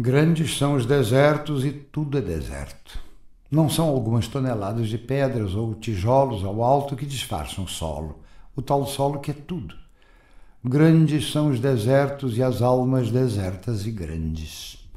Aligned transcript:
Grandes 0.00 0.56
são 0.56 0.74
os 0.74 0.86
desertos 0.86 1.64
e 1.64 1.72
tudo 1.72 2.18
é 2.18 2.20
deserto. 2.20 3.00
Não 3.50 3.68
são 3.68 3.88
algumas 3.88 4.28
toneladas 4.28 4.88
de 4.88 4.96
pedras 4.96 5.56
ou 5.56 5.74
tijolos 5.74 6.44
ao 6.44 6.62
alto 6.62 6.94
que 6.94 7.04
disfarçam 7.04 7.64
o 7.64 7.68
solo, 7.68 8.20
o 8.54 8.62
tal 8.62 8.86
solo 8.86 9.18
que 9.18 9.32
é 9.32 9.34
tudo. 9.34 9.74
Grandes 10.64 11.32
são 11.32 11.48
os 11.48 11.58
desertos 11.58 12.36
e 12.36 12.42
as 12.44 12.62
almas 12.62 13.10
desertas 13.10 13.86
e 13.86 13.90
grandes. 13.90 14.88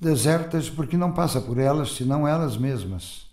Desertas 0.00 0.70
porque 0.70 0.96
não 0.96 1.10
passa 1.10 1.40
por 1.40 1.58
elas 1.58 1.96
senão 1.96 2.28
elas 2.28 2.56
mesmas. 2.56 3.26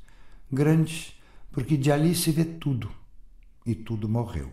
Grandes 0.52 1.14
porque 1.52 1.77
de 1.77 1.91
ali 1.91 2.16
se 2.16 2.32
vê 2.32 2.43
tudo 2.43 2.89
e 3.64 3.75
tudo 3.75 4.09
morreu. 4.09 4.52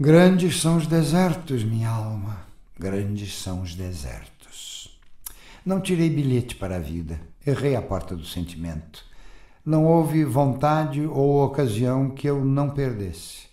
Grandes 0.00 0.58
são 0.58 0.78
os 0.78 0.86
desertos, 0.86 1.62
minha 1.64 1.90
alma, 1.90 2.46
grandes 2.78 3.38
são 3.38 3.60
os 3.60 3.74
desertos. 3.74 4.41
Não 5.64 5.80
tirei 5.80 6.10
bilhete 6.10 6.56
para 6.56 6.74
a 6.74 6.80
vida, 6.80 7.20
errei 7.46 7.76
a 7.76 7.82
porta 7.82 8.16
do 8.16 8.24
sentimento. 8.24 9.04
Não 9.64 9.84
houve 9.84 10.24
vontade 10.24 11.06
ou 11.06 11.44
ocasião 11.44 12.10
que 12.10 12.28
eu 12.28 12.44
não 12.44 12.70
perdesse. 12.70 13.46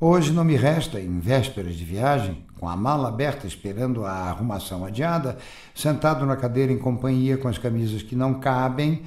Hoje 0.00 0.32
não 0.32 0.42
me 0.42 0.56
resta, 0.56 0.98
em 0.98 1.20
vésperas 1.20 1.74
de 1.74 1.84
viagem, 1.84 2.46
com 2.58 2.66
a 2.66 2.74
mala 2.74 3.08
aberta 3.08 3.46
esperando 3.46 4.06
a 4.06 4.12
arrumação 4.12 4.86
adiada, 4.86 5.36
sentado 5.74 6.24
na 6.24 6.34
cadeira 6.34 6.72
em 6.72 6.78
companhia 6.78 7.36
com 7.36 7.48
as 7.48 7.58
camisas 7.58 8.02
que 8.02 8.16
não 8.16 8.40
cabem, 8.40 9.02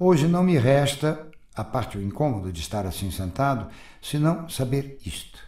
hoje 0.00 0.26
não 0.26 0.42
me 0.42 0.56
resta, 0.56 1.26
a 1.54 1.62
parte 1.62 1.98
o 1.98 2.02
incômodo 2.02 2.50
de 2.50 2.60
estar 2.60 2.86
assim 2.86 3.10
sentado, 3.10 3.68
senão 4.00 4.48
saber 4.48 4.98
isto. 5.04 5.40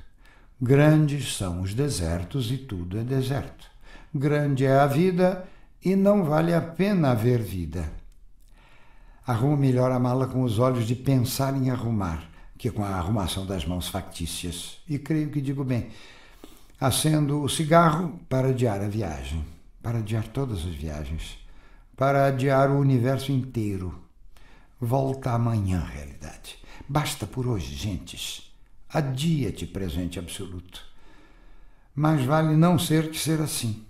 Grandes 0.61 1.37
são 1.39 1.63
os 1.63 1.73
desertos 1.73 2.51
e 2.51 2.59
tudo 2.59 2.99
é 2.99 3.03
deserto. 3.03 3.67
Grande 4.15 4.67
é 4.67 4.79
a 4.79 4.87
vida 4.87 5.47
e 5.85 5.95
não 5.95 6.25
vale 6.25 6.53
a 6.53 6.61
pena 6.61 7.11
haver 7.11 7.41
vida. 7.41 7.91
Arrumo 9.27 9.57
melhor 9.57 9.93
a 9.93 9.99
mala 9.99 10.27
com 10.27 10.43
os 10.43 10.59
olhos 10.59 10.87
de 10.87 10.95
pensar 10.95 11.55
em 11.55 11.71
arrumar, 11.71 12.29
que 12.57 12.71
com 12.71 12.85
a 12.85 12.89
arrumação 12.89 13.45
das 13.47 13.65
mãos 13.65 13.89
factícias. 13.89 14.79
E 14.89 14.99
creio 14.99 15.31
que 15.31 15.41
digo 15.41 15.63
bem. 15.63 15.91
Acendo 16.81 17.43
o 17.43 17.49
cigarro 17.49 18.19
para 18.29 18.49
adiar 18.49 18.81
a 18.81 18.89
viagem, 18.89 19.45
para 19.83 19.99
adiar 19.99 20.27
todas 20.29 20.59
as 20.59 20.75
viagens, 20.75 21.39
para 21.97 22.27
adiar 22.27 22.71
o 22.71 22.79
universo 22.79 23.31
inteiro. 23.31 24.03
Volta 24.81 25.33
amanhã, 25.33 25.81
realidade. 25.81 26.57
Basta 26.89 27.27
por 27.27 27.47
hoje, 27.47 27.75
gentes. 27.75 28.51
Adia-te, 28.89 29.67
presente 29.67 30.19
absoluto. 30.19 30.83
Mais 31.95 32.25
vale 32.25 32.57
não 32.57 32.79
ser 32.79 33.11
que 33.11 33.19
ser 33.19 33.41
assim. 33.41 33.85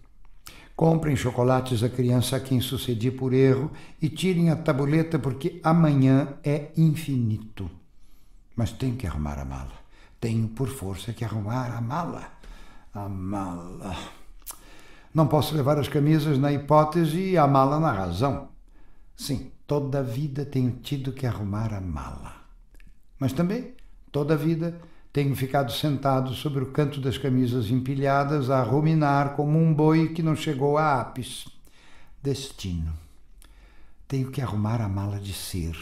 Comprem 0.78 1.16
chocolates 1.16 1.82
à 1.82 1.88
criança 1.88 2.36
a 2.36 2.40
quem 2.40 2.60
sucedi 2.60 3.10
por 3.10 3.32
erro 3.32 3.72
e 4.00 4.08
tirem 4.08 4.48
a 4.48 4.54
tabuleta 4.54 5.18
porque 5.18 5.60
amanhã 5.64 6.34
é 6.44 6.70
infinito. 6.76 7.68
Mas 8.54 8.70
tenho 8.70 8.94
que 8.94 9.04
arrumar 9.04 9.40
a 9.40 9.44
mala. 9.44 9.72
Tenho 10.20 10.46
por 10.46 10.68
força 10.68 11.12
que 11.12 11.24
arrumar 11.24 11.76
a 11.76 11.80
mala. 11.80 12.28
A 12.94 13.08
mala. 13.08 13.96
Não 15.12 15.26
posso 15.26 15.56
levar 15.56 15.80
as 15.80 15.88
camisas 15.88 16.38
na 16.38 16.52
hipótese 16.52 17.30
e 17.30 17.36
a 17.36 17.48
mala 17.48 17.80
na 17.80 17.90
razão. 17.90 18.50
Sim, 19.16 19.50
toda 19.66 19.98
a 19.98 20.02
vida 20.02 20.46
tenho 20.46 20.70
tido 20.80 21.10
que 21.12 21.26
arrumar 21.26 21.74
a 21.74 21.80
mala. 21.80 22.36
Mas 23.18 23.32
também, 23.32 23.74
toda 24.12 24.34
a 24.34 24.36
vida, 24.36 24.80
tenho 25.18 25.34
ficado 25.34 25.72
sentado 25.72 26.32
sobre 26.32 26.62
o 26.62 26.70
canto 26.70 27.00
das 27.00 27.18
camisas 27.18 27.72
empilhadas 27.72 28.50
a 28.50 28.62
ruminar 28.62 29.34
como 29.34 29.58
um 29.58 29.74
boi 29.74 30.10
que 30.10 30.22
não 30.22 30.36
chegou 30.36 30.78
a 30.78 31.00
ápice. 31.00 31.50
Destino. 32.22 32.92
Tenho 34.06 34.30
que 34.30 34.40
arrumar 34.40 34.80
a 34.80 34.88
mala 34.88 35.18
de 35.18 35.32
ser. 35.32 35.76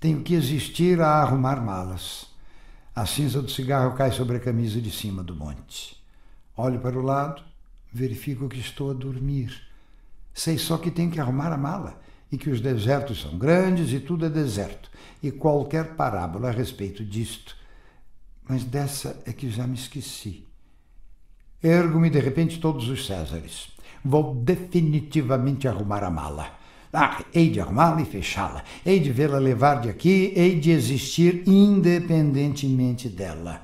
Tenho 0.00 0.20
que 0.20 0.34
existir 0.34 1.00
a 1.00 1.10
arrumar 1.22 1.62
malas. 1.62 2.26
A 2.92 3.06
cinza 3.06 3.40
do 3.40 3.48
cigarro 3.48 3.94
cai 3.94 4.10
sobre 4.10 4.38
a 4.38 4.40
camisa 4.40 4.80
de 4.80 4.90
cima 4.90 5.22
do 5.22 5.36
monte. 5.36 5.96
Olho 6.56 6.80
para 6.80 6.98
o 6.98 7.02
lado, 7.02 7.40
verifico 7.92 8.48
que 8.48 8.58
estou 8.58 8.90
a 8.90 8.94
dormir. 8.94 9.56
Sei 10.34 10.58
só 10.58 10.76
que 10.76 10.90
tenho 10.90 11.12
que 11.12 11.20
arrumar 11.20 11.52
a 11.52 11.56
mala 11.56 12.00
e 12.32 12.36
que 12.36 12.50
os 12.50 12.60
desertos 12.60 13.20
são 13.20 13.38
grandes 13.38 13.92
e 13.92 14.00
tudo 14.00 14.26
é 14.26 14.28
deserto. 14.28 14.90
E 15.22 15.30
qualquer 15.30 15.94
parábola 15.94 16.48
a 16.48 16.50
respeito 16.50 17.04
disto 17.04 17.62
mas 18.48 18.64
dessa 18.64 19.22
é 19.26 19.32
que 19.32 19.50
já 19.50 19.66
me 19.66 19.74
esqueci. 19.74 20.46
Ergo-me 21.62 22.10
de 22.10 22.18
repente 22.18 22.60
todos 22.60 22.88
os 22.88 23.06
Césares. 23.06 23.68
Vou 24.04 24.34
definitivamente 24.34 25.66
arrumar 25.66 26.04
a 26.04 26.10
mala. 26.10 26.58
Ah, 26.92 27.24
hei 27.34 27.50
de 27.50 27.60
arrumá-la 27.60 28.02
e 28.02 28.04
fechá-la. 28.04 28.62
Hei 28.84 29.00
de 29.00 29.10
vê-la 29.10 29.38
levar 29.38 29.80
de 29.80 29.88
aqui, 29.88 30.32
hei 30.36 30.60
de 30.60 30.70
existir 30.70 31.42
independentemente 31.48 33.08
dela. 33.08 33.62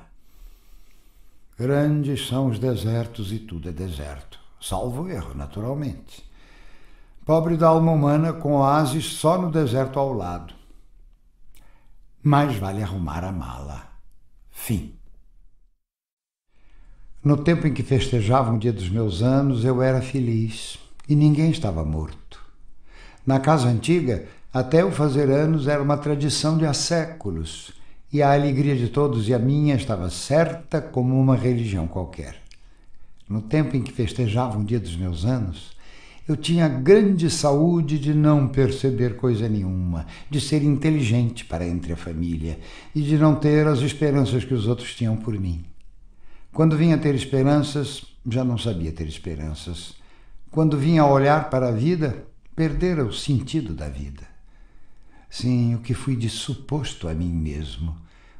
Grandes 1.57 2.27
são 2.27 2.47
os 2.47 2.57
desertos 2.57 3.31
e 3.31 3.37
tudo 3.37 3.69
é 3.69 3.71
deserto. 3.71 4.39
Salvo 4.59 5.07
erro, 5.07 5.35
naturalmente. 5.35 6.27
Pobre 7.23 7.55
da 7.55 7.67
alma 7.67 7.91
humana 7.91 8.33
com 8.33 8.55
oásis 8.55 9.05
só 9.05 9.39
no 9.39 9.51
deserto 9.51 9.99
ao 9.99 10.11
lado. 10.11 10.55
Mais 12.23 12.55
vale 12.57 12.81
arrumar 12.81 13.23
a 13.23 13.31
mala. 13.31 13.90
Fim. 14.63 14.93
No 17.23 17.35
tempo 17.35 17.65
em 17.65 17.73
que 17.73 17.81
festejava 17.81 18.53
o 18.53 18.59
dia 18.59 18.71
dos 18.71 18.89
meus 18.89 19.23
anos, 19.23 19.65
eu 19.65 19.81
era 19.81 20.03
feliz 20.03 20.77
e 21.09 21.15
ninguém 21.15 21.49
estava 21.49 21.83
morto. 21.83 22.39
Na 23.25 23.39
casa 23.39 23.67
antiga, 23.67 24.27
até 24.53 24.85
o 24.85 24.91
fazer 24.91 25.31
anos 25.31 25.67
era 25.67 25.81
uma 25.81 25.97
tradição 25.97 26.59
de 26.59 26.67
há 26.67 26.75
séculos, 26.75 27.73
e 28.13 28.21
a 28.21 28.33
alegria 28.33 28.75
de 28.75 28.89
todos 28.89 29.27
e 29.27 29.33
a 29.33 29.39
minha 29.39 29.73
estava 29.73 30.11
certa 30.11 30.79
como 30.79 31.19
uma 31.19 31.35
religião 31.35 31.87
qualquer. 31.87 32.39
No 33.27 33.41
tempo 33.41 33.75
em 33.75 33.81
que 33.81 33.91
festejava 33.91 34.59
o 34.59 34.63
dia 34.63 34.79
dos 34.79 34.95
meus 34.95 35.25
anos, 35.25 35.71
eu 36.31 36.37
tinha 36.37 36.67
grande 36.67 37.29
saúde 37.29 37.99
de 37.99 38.13
não 38.13 38.47
perceber 38.47 39.17
coisa 39.17 39.49
nenhuma, 39.49 40.05
de 40.29 40.39
ser 40.39 40.63
inteligente 40.63 41.43
para 41.43 41.67
entre 41.67 41.91
a 41.91 41.97
família 41.97 42.57
e 42.95 43.01
de 43.01 43.17
não 43.17 43.35
ter 43.35 43.67
as 43.67 43.79
esperanças 43.79 44.45
que 44.45 44.53
os 44.53 44.65
outros 44.65 44.95
tinham 44.95 45.17
por 45.17 45.37
mim. 45.37 45.65
Quando 46.53 46.77
vinha 46.77 46.97
ter 46.97 47.13
esperanças, 47.15 48.05
já 48.25 48.45
não 48.45 48.57
sabia 48.57 48.93
ter 48.93 49.07
esperanças. 49.07 49.93
Quando 50.49 50.77
vinha 50.77 51.05
olhar 51.05 51.49
para 51.49 51.67
a 51.67 51.71
vida, 51.71 52.25
perdera 52.55 53.05
o 53.05 53.13
sentido 53.13 53.73
da 53.73 53.89
vida. 53.89 54.23
Sim, 55.29 55.75
o 55.75 55.79
que 55.79 55.93
fui 55.93 56.15
de 56.15 56.29
suposto 56.29 57.07
a 57.07 57.13
mim 57.13 57.31
mesmo, 57.31 57.95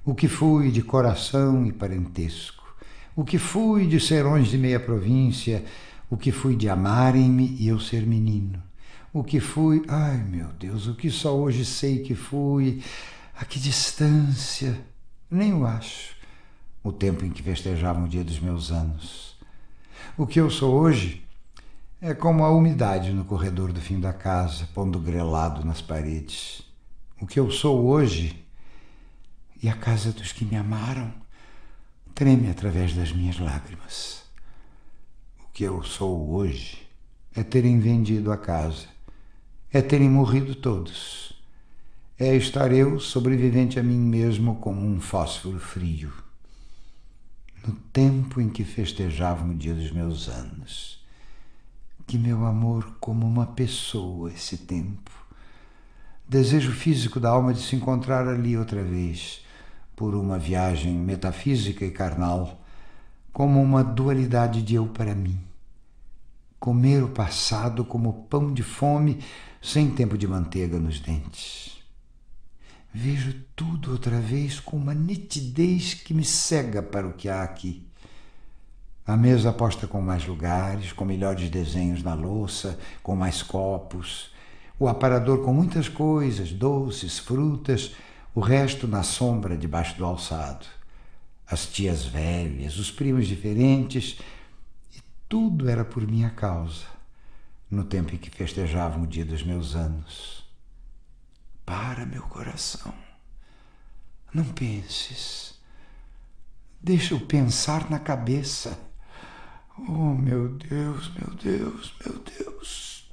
o 0.05 0.15
que 0.15 0.27
fui 0.27 0.71
de 0.71 0.81
coração 0.81 1.65
e 1.65 1.71
parentesco, 1.73 2.73
o 3.15 3.23
que 3.25 3.37
fui 3.37 3.85
de 3.85 3.99
serões 3.99 4.47
de 4.47 4.57
meia 4.57 4.79
província, 4.79 5.63
o 6.11 6.17
que 6.17 6.29
fui 6.29 6.57
de 6.57 6.67
amarem-me 6.67 7.55
e 7.57 7.69
eu 7.69 7.79
ser 7.79 8.05
menino. 8.05 8.61
O 9.13 9.23
que 9.23 9.39
fui, 9.39 9.81
ai 9.87 10.17
meu 10.17 10.47
Deus, 10.49 10.85
o 10.87 10.93
que 10.93 11.09
só 11.09 11.33
hoje 11.33 11.63
sei 11.63 11.99
que 11.99 12.13
fui, 12.13 12.83
a 13.33 13.45
que 13.45 13.57
distância, 13.57 14.77
nem 15.29 15.53
o 15.53 15.65
acho, 15.65 16.13
o 16.83 16.91
tempo 16.91 17.23
em 17.23 17.31
que 17.31 17.41
festejavam 17.41 18.03
o 18.03 18.09
dia 18.09 18.25
dos 18.25 18.41
meus 18.41 18.73
anos. 18.73 19.37
O 20.17 20.27
que 20.27 20.41
eu 20.41 20.49
sou 20.49 20.75
hoje 20.75 21.25
é 22.01 22.13
como 22.13 22.43
a 22.43 22.51
umidade 22.51 23.13
no 23.13 23.23
corredor 23.23 23.71
do 23.71 23.79
fim 23.79 23.97
da 23.97 24.11
casa, 24.11 24.67
pondo 24.73 24.99
grelado 24.99 25.63
nas 25.63 25.81
paredes. 25.81 26.61
O 27.21 27.25
que 27.25 27.39
eu 27.39 27.49
sou 27.49 27.85
hoje 27.85 28.45
e 29.63 29.69
a 29.69 29.73
casa 29.73 30.11
dos 30.11 30.33
que 30.33 30.43
me 30.43 30.57
amaram 30.57 31.13
treme 32.13 32.49
através 32.49 32.93
das 32.93 33.13
minhas 33.13 33.39
lágrimas 33.39 34.20
que 35.61 35.65
eu 35.65 35.83
sou 35.83 36.31
hoje 36.31 36.87
é 37.35 37.43
terem 37.43 37.79
vendido 37.79 38.31
a 38.31 38.37
casa, 38.37 38.87
é 39.71 39.79
terem 39.79 40.09
morrido 40.09 40.55
todos, 40.55 41.39
é 42.17 42.35
estar 42.35 42.71
eu 42.71 42.99
sobrevivente 42.99 43.79
a 43.79 43.83
mim 43.83 43.99
mesmo 43.99 44.55
como 44.55 44.83
um 44.83 44.99
fósforo 44.99 45.59
frio. 45.59 46.11
No 47.63 47.75
tempo 47.93 48.41
em 48.41 48.49
que 48.49 48.63
festejava 48.63 49.45
o 49.45 49.53
dia 49.53 49.75
dos 49.75 49.91
meus 49.91 50.27
anos, 50.27 50.99
que 52.07 52.17
meu 52.17 52.43
amor 52.43 52.95
como 52.99 53.27
uma 53.27 53.45
pessoa 53.45 54.31
esse 54.31 54.57
tempo, 54.57 55.11
desejo 56.27 56.71
físico 56.71 57.19
da 57.19 57.29
alma 57.29 57.53
de 57.53 57.61
se 57.61 57.75
encontrar 57.75 58.27
ali 58.27 58.57
outra 58.57 58.83
vez, 58.83 59.45
por 59.95 60.15
uma 60.15 60.39
viagem 60.39 60.95
metafísica 60.95 61.85
e 61.85 61.91
carnal, 61.91 62.59
como 63.31 63.61
uma 63.61 63.83
dualidade 63.83 64.63
de 64.63 64.73
eu 64.73 64.87
para 64.87 65.13
mim. 65.13 65.50
Comer 66.61 67.03
o 67.03 67.07
passado 67.07 67.83
como 67.83 68.27
pão 68.29 68.53
de 68.53 68.61
fome, 68.61 69.17
sem 69.59 69.89
tempo 69.89 70.15
de 70.15 70.27
manteiga 70.27 70.77
nos 70.77 70.99
dentes. 70.99 71.81
Vejo 72.93 73.33
tudo 73.55 73.89
outra 73.89 74.19
vez 74.19 74.59
com 74.59 74.77
uma 74.77 74.93
nitidez 74.93 75.95
que 75.95 76.13
me 76.13 76.23
cega 76.23 76.83
para 76.83 77.07
o 77.07 77.13
que 77.13 77.27
há 77.27 77.41
aqui. 77.41 77.83
A 79.07 79.17
mesa 79.17 79.51
posta 79.51 79.87
com 79.87 79.99
mais 80.01 80.27
lugares, 80.27 80.93
com 80.93 81.03
melhores 81.03 81.49
desenhos 81.49 82.03
na 82.03 82.13
louça, 82.13 82.77
com 83.01 83.15
mais 83.15 83.41
copos. 83.41 84.31
O 84.77 84.87
aparador 84.87 85.43
com 85.43 85.51
muitas 85.51 85.89
coisas, 85.89 86.51
doces, 86.51 87.17
frutas, 87.17 87.95
o 88.35 88.39
resto 88.39 88.87
na 88.87 89.01
sombra 89.01 89.57
debaixo 89.57 89.97
do 89.97 90.05
alçado. 90.05 90.67
As 91.47 91.65
tias 91.65 92.05
velhas, 92.05 92.77
os 92.77 92.91
primos 92.91 93.27
diferentes, 93.27 94.19
tudo 95.31 95.69
era 95.69 95.85
por 95.85 96.05
minha 96.05 96.29
causa, 96.29 96.85
no 97.69 97.85
tempo 97.85 98.13
em 98.13 98.17
que 98.17 98.29
festejavam 98.29 99.03
o 99.03 99.07
dia 99.07 99.23
dos 99.23 99.41
meus 99.43 99.77
anos. 99.77 100.45
Para, 101.65 102.05
meu 102.05 102.23
coração. 102.23 102.93
Não 104.33 104.43
penses. 104.43 105.57
Deixa 106.81 107.13
eu 107.13 107.21
pensar 107.21 107.89
na 107.89 107.97
cabeça. 107.97 108.77
Oh, 109.77 110.13
meu 110.13 110.49
Deus, 110.49 111.09
meu 111.15 111.33
Deus, 111.33 111.95
meu 112.05 112.19
Deus. 112.19 113.09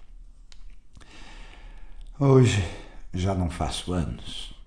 Hoje 2.19 2.69
já 3.14 3.32
não 3.32 3.49
faço 3.49 3.93
anos. 3.93 4.61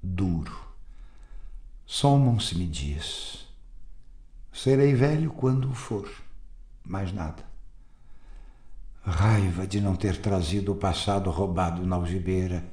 Duro. 0.00 0.56
Somam-se-me 1.84 2.68
dias. 2.68 3.44
Serei 4.52 4.94
velho 4.94 5.32
quando 5.32 5.74
for. 5.74 6.25
Mais 6.86 7.12
nada. 7.12 7.44
Raiva 9.02 9.66
de 9.66 9.80
não 9.80 9.96
ter 9.96 10.20
trazido 10.20 10.72
o 10.72 10.76
passado 10.76 11.30
roubado 11.30 11.84
na 11.84 11.96
algibeira. 11.96 12.64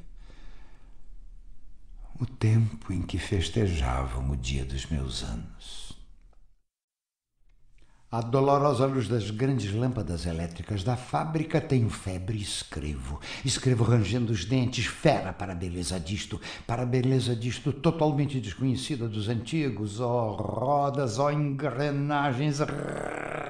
O 2.20 2.26
tempo 2.26 2.94
em 2.94 3.02
que 3.02 3.18
festejavam 3.18 4.30
o 4.30 4.38
dia 4.38 4.64
dos 4.64 4.86
meus 4.86 5.24
anos. 5.24 5.84
A 8.14 8.22
dolorosa 8.22 8.86
luz 8.86 9.08
das 9.08 9.32
grandes 9.32 9.74
lâmpadas 9.74 10.28
elétricas 10.28 10.84
da 10.84 10.96
fábrica 10.96 11.60
tenho 11.60 11.90
febre 11.90 12.38
e 12.38 12.44
escrevo. 12.44 13.20
Escrevo 13.44 13.84
rangendo 13.84 14.32
os 14.32 14.46
dentes, 14.46 14.86
fera 14.86 15.34
para 15.34 15.54
a 15.54 15.56
beleza 15.56 16.00
disto, 16.00 16.40
para 16.68 16.84
a 16.84 16.86
beleza 16.86 17.36
disto 17.36 17.74
totalmente 17.74 18.40
desconhecida 18.40 19.08
dos 19.08 19.30
antigos. 19.30 20.00
Ó 20.00 20.30
oh, 20.30 20.36
rodas, 20.36 21.18
ó 21.18 21.26
oh, 21.26 21.32
engrenagens, 21.32 22.60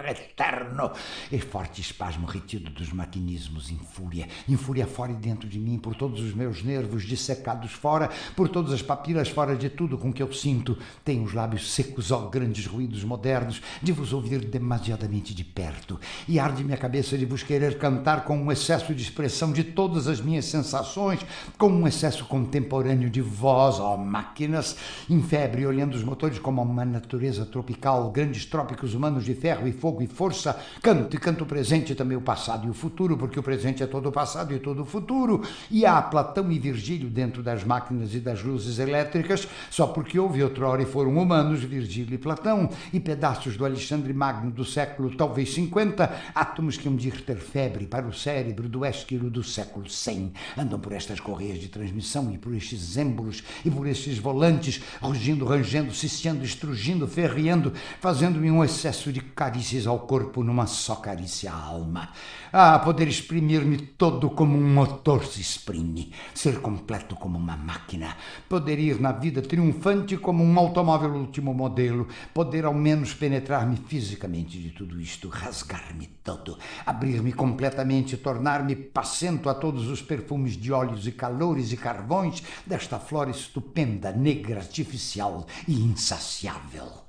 eterno! 0.10 0.92
E 1.32 1.40
forte 1.40 1.82
espasmo 1.82 2.26
retido 2.26 2.70
dos 2.70 2.92
maquinismos 2.92 3.72
em 3.72 3.78
fúria, 3.78 4.28
em 4.48 4.56
fúria 4.56 4.88
fora 4.88 5.12
e 5.12 5.16
dentro 5.16 5.48
de 5.48 5.60
mim, 5.60 5.78
por 5.78 5.96
todos 5.96 6.22
os 6.22 6.34
meus 6.34 6.64
nervos 6.64 7.04
dissecados 7.04 7.72
fora, 7.72 8.10
por 8.36 8.50
todas 8.50 8.74
as 8.74 8.82
papilas 8.82 9.30
fora 9.30 9.56
de 9.56 9.70
tudo 9.70 9.98
com 9.98 10.12
que 10.12 10.24
eu 10.24 10.32
sinto. 10.34 10.78
Tenho 11.04 11.24
os 11.24 11.34
lábios 11.34 11.72
secos, 11.72 12.12
ó 12.12 12.28
grandes 12.30 12.66
ruídos 12.66 13.04
modernos, 13.04 13.62
de 13.82 13.92
vos 13.92 14.14
ouvir 14.14 14.46
demasiadamente 14.46 15.34
de 15.34 15.44
perto, 15.44 16.00
e 16.28 16.40
arde 16.40 16.64
minha 16.64 16.78
cabeça 16.78 17.18
de 17.18 17.26
vos 17.26 17.44
querer 17.44 17.78
cantar 17.78 18.24
com 18.24 18.38
um 18.38 18.52
excesso 18.52 18.94
de 18.94 19.04
expressão 19.04 19.52
de 19.52 19.64
todas 19.64 20.08
as 20.08 20.20
minhas 20.20 20.46
sensações, 20.46 21.20
com 21.58 21.68
um 21.68 21.88
excesso 21.88 22.26
contemporâneo 22.26 23.10
de 23.10 23.22
voz, 23.22 23.80
ó 23.80 23.96
máquinas, 23.98 24.76
em 25.10 25.22
febre, 25.22 25.66
olhando 25.66 25.94
os 25.94 26.04
motores 26.04 26.40
como 26.40 26.62
uma 26.62 26.86
natureza 26.86 27.46
tropical, 27.46 28.12
grandes 28.12 28.46
trópicos 28.46 28.94
humanos 28.94 29.26
de 29.26 29.36
ferro 29.36 29.68
e 29.68 29.72
fogo 29.72 29.93
e 30.02 30.08
força, 30.08 30.60
canto 30.82 31.16
e 31.16 31.20
canto 31.20 31.44
o 31.44 31.48
presente 31.48 31.96
também 31.96 32.18
o 32.18 32.22
passado 32.22 32.68
e 32.68 32.70
o 32.70 32.74
futuro, 32.74 33.18
porque 33.18 33.40
o 33.40 33.44
presente 33.44 33.82
é 33.82 33.88
todo 33.88 34.10
o 34.10 34.12
passado 34.12 34.54
e 34.54 34.60
todo 34.60 34.84
o 34.84 34.86
futuro, 34.86 35.42
e 35.72 35.86
há 35.86 36.02
Platão 36.02 36.52
e 36.52 36.60
Virgílio 36.60 37.10
dentro 37.10 37.42
das 37.42 37.64
máquinas 37.64 38.14
e 38.14 38.20
das 38.20 38.44
luzes 38.44 38.80
elétricas, 38.80 39.48
só 39.70 39.88
porque 39.88 40.20
houve 40.20 40.44
outrora 40.44 40.82
e 40.82 40.86
foram 40.86 41.18
humanos, 41.18 41.64
Virgílio 41.64 42.16
e 42.16 42.18
Platão, 42.18 42.70
e 42.92 43.00
pedaços 43.00 43.58
do 43.58 43.66
Alexandre 43.66 44.14
Magno 44.14 44.52
do 44.52 44.66
século 44.66 45.16
talvez 45.16 45.54
50, 45.54 46.12
átomos 46.34 46.78
que 46.78 46.90
um 46.90 46.96
dia 46.96 47.14
ter 47.26 47.38
febre 47.38 47.86
para 47.86 48.08
o 48.08 48.14
cérebro 48.14 48.68
do 48.68 48.84
Ésquilo 48.84 49.30
do 49.30 49.44
século 49.44 49.90
100. 49.90 50.34
Andam 50.58 50.80
por 50.80 50.92
estas 50.92 51.20
correias 51.20 51.60
de 51.60 51.70
transmissão 51.70 52.32
e 52.34 52.38
por 52.38 52.54
estes 52.54 52.98
êmbolos 52.98 53.44
e 53.64 53.70
por 53.70 53.88
estes 53.88 54.18
volantes, 54.18 54.82
rugindo, 55.02 55.46
rangendo, 55.46 55.94
ciciando, 55.94 56.44
estrugindo, 56.44 57.08
ferreando, 57.08 57.74
fazendo-me 58.00 58.50
um 58.50 58.64
excesso 58.64 59.12
de 59.12 59.22
carícias 59.22 59.83
ao 59.88 60.00
corpo 60.00 60.44
numa 60.44 60.68
só 60.68 60.96
carícia 60.98 61.52
à 61.52 61.56
alma. 61.56 62.10
Ah, 62.52 62.80
poder 62.80 63.08
exprimir-me 63.08 63.78
todo 63.78 64.30
como 64.30 64.58
um 64.58 64.74
motor 64.74 65.26
se 65.26 65.42
exprime, 65.42 66.12
ser 66.34 66.62
completo 66.62 67.16
como 67.16 67.38
uma 67.38 67.58
máquina, 67.58 68.16
poder 68.48 68.80
ir 68.80 69.00
na 69.00 69.12
vida 69.12 69.42
triunfante 69.42 70.18
como 70.18 70.44
um 70.44 70.60
automóvel 70.60 71.12
último 71.12 71.54
modelo, 71.54 72.08
poder 72.34 72.66
ao 72.66 72.74
menos 72.74 73.14
penetrar-me 73.14 73.78
fisicamente 73.78 74.60
de 74.60 74.72
tudo 74.72 75.00
isto, 75.00 75.30
rasgar-me 75.30 76.08
todo, 76.24 76.58
abrir-me 76.86 77.34
completamente, 77.34 78.18
tornar-me 78.18 78.76
passento 78.76 79.50
a 79.50 79.54
todos 79.54 79.88
os 79.88 80.02
perfumes 80.02 80.54
de 80.54 80.72
óleos 80.72 81.08
e 81.08 81.12
calores 81.12 81.72
e 81.72 81.78
carvões 81.78 82.44
desta 82.66 83.00
flora 83.00 83.32
estupenda, 83.32 84.12
negra, 84.12 84.60
artificial 84.60 85.46
e 85.68 85.74
insaciável. 85.74 87.04